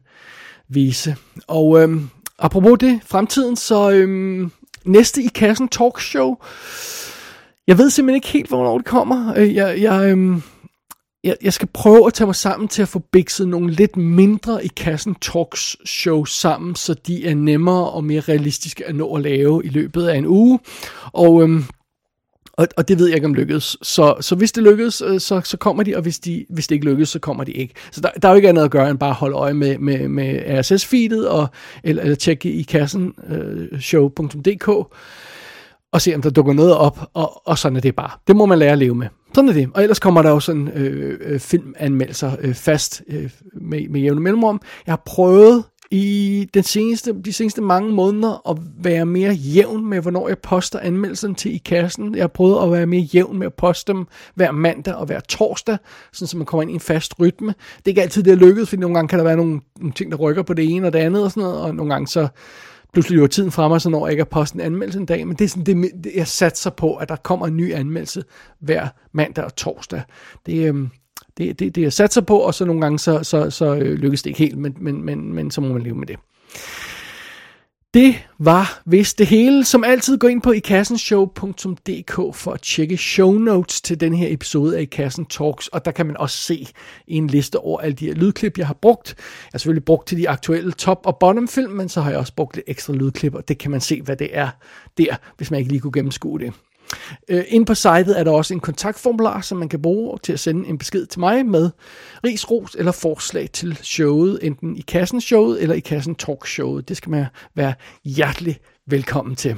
[0.67, 1.15] vise.
[1.47, 2.01] Og øh,
[2.39, 4.49] apropos det, fremtiden, så øh,
[4.85, 6.35] næste i kassen talkshow.
[7.67, 9.34] Jeg ved simpelthen ikke helt, hvornår det kommer.
[9.38, 10.41] Øh, jeg, jeg, øh,
[11.26, 14.65] jeg, jeg skal prøve at tage mig sammen til at få bikset nogle lidt mindre
[14.65, 19.22] i kassen talks show sammen, så de er nemmere og mere realistiske at nå at
[19.22, 20.60] lave i løbet af en uge.
[21.14, 21.64] Og, øhm,
[22.53, 23.77] og, og det ved jeg ikke om lykkedes.
[23.81, 26.76] Så, så hvis det lykkedes, øh, så, så kommer de, og hvis, de, hvis det
[26.76, 27.73] ikke lykkedes, så kommer de ikke.
[27.91, 30.07] Så der, der er jo ikke andet at gøre, end bare holde øje med, med,
[30.07, 31.47] med RSS-feedet, og,
[31.84, 34.95] eller, eller tjekke i kassen øh, show.dk,
[35.95, 38.09] og se om der dukker noget op, og, og sådan er det bare.
[38.27, 39.07] Det må man lære at leve med.
[39.34, 39.69] Sådan er det.
[39.73, 43.30] Og ellers kommer der jo sådan øh, øh filmanmeldelser øh, fast øh,
[43.61, 44.61] med, med jævne mellemrum.
[44.85, 49.99] Jeg har prøvet i den seneste, de seneste mange måneder at være mere jævn med,
[50.01, 52.15] hvornår jeg poster anmeldelsen til i kassen.
[52.15, 55.19] Jeg har prøvet at være mere jævn med at poste dem hver mandag og hver
[55.19, 55.77] torsdag,
[56.13, 57.47] sådan så man kommer ind i en fast rytme.
[57.47, 59.93] Det er ikke altid, det er lykkedes, fordi nogle gange kan der være nogle, nogle
[59.93, 62.07] ting, der rykker på det ene og det andet og sådan noget, og nogle gange
[62.07, 62.27] så
[62.95, 65.35] pludselig jo tiden fremme, så når jeg ikke at poste en anmeldelse en dag, men
[65.35, 65.65] det er sådan,
[66.03, 68.23] det, jeg satser på, at der kommer en ny anmeldelse
[68.59, 70.01] hver mandag og torsdag.
[70.45, 70.89] Det, øhm,
[71.38, 74.23] det, det, det jeg satser på, og så nogle gange, så, så, så øh, lykkes
[74.23, 76.17] det ikke helt, men, men, men, men så må man leve med det.
[77.95, 79.65] Det var vist det hele.
[79.65, 84.77] Som altid, gå ind på ikassenshow.dk for at tjekke show notes til den her episode
[84.77, 86.67] af I Kassen Talks, og der kan man også se
[87.07, 89.13] en liste over alle de her lydklip, jeg har brugt.
[89.17, 92.34] Jeg har selvfølgelig brugt til de aktuelle top- og bottom-film, men så har jeg også
[92.35, 94.49] brugt lidt ekstra lydklip, og det kan man se, hvad det er
[94.97, 96.53] der, hvis man ikke lige kunne gennemskue det.
[97.30, 100.40] Øh, inde på sitet er der også en kontaktformular, som man kan bruge til at
[100.40, 101.70] sende en besked til mig med
[102.24, 106.90] ris, ros eller forslag til showet, enten i kassen showet eller i kassen talk showet.
[106.90, 107.26] Det skal man
[107.56, 107.74] være
[108.06, 109.56] hjertelig velkommen til.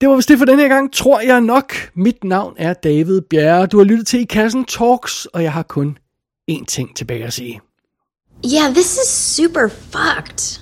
[0.00, 1.72] Det var vist det for den her gang, tror jeg nok.
[1.94, 3.66] Mit navn er David Bjerre.
[3.66, 5.98] Du har lyttet til i kassen Talks, og jeg har kun
[6.50, 7.60] én ting tilbage at sige.
[8.46, 10.60] Yeah, this is super fucked.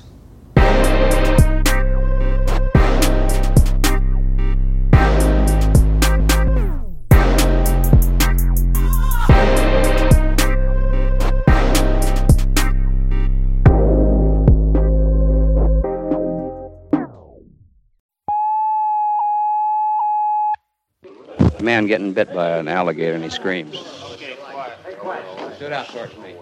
[21.66, 23.74] Man getting bit by an alligator and he screams.
[24.12, 24.78] Okay, quiet.
[24.84, 26.36] Hey, Stood out towards me.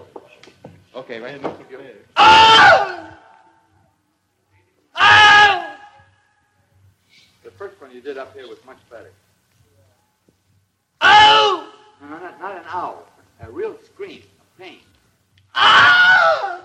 [0.93, 1.41] Okay, right.
[7.43, 9.11] The first one you did up here was much better.
[11.01, 11.73] Oh!
[12.01, 13.07] No, no, not, not an owl.
[13.41, 14.79] A real scream of pain.
[15.55, 16.61] Ah!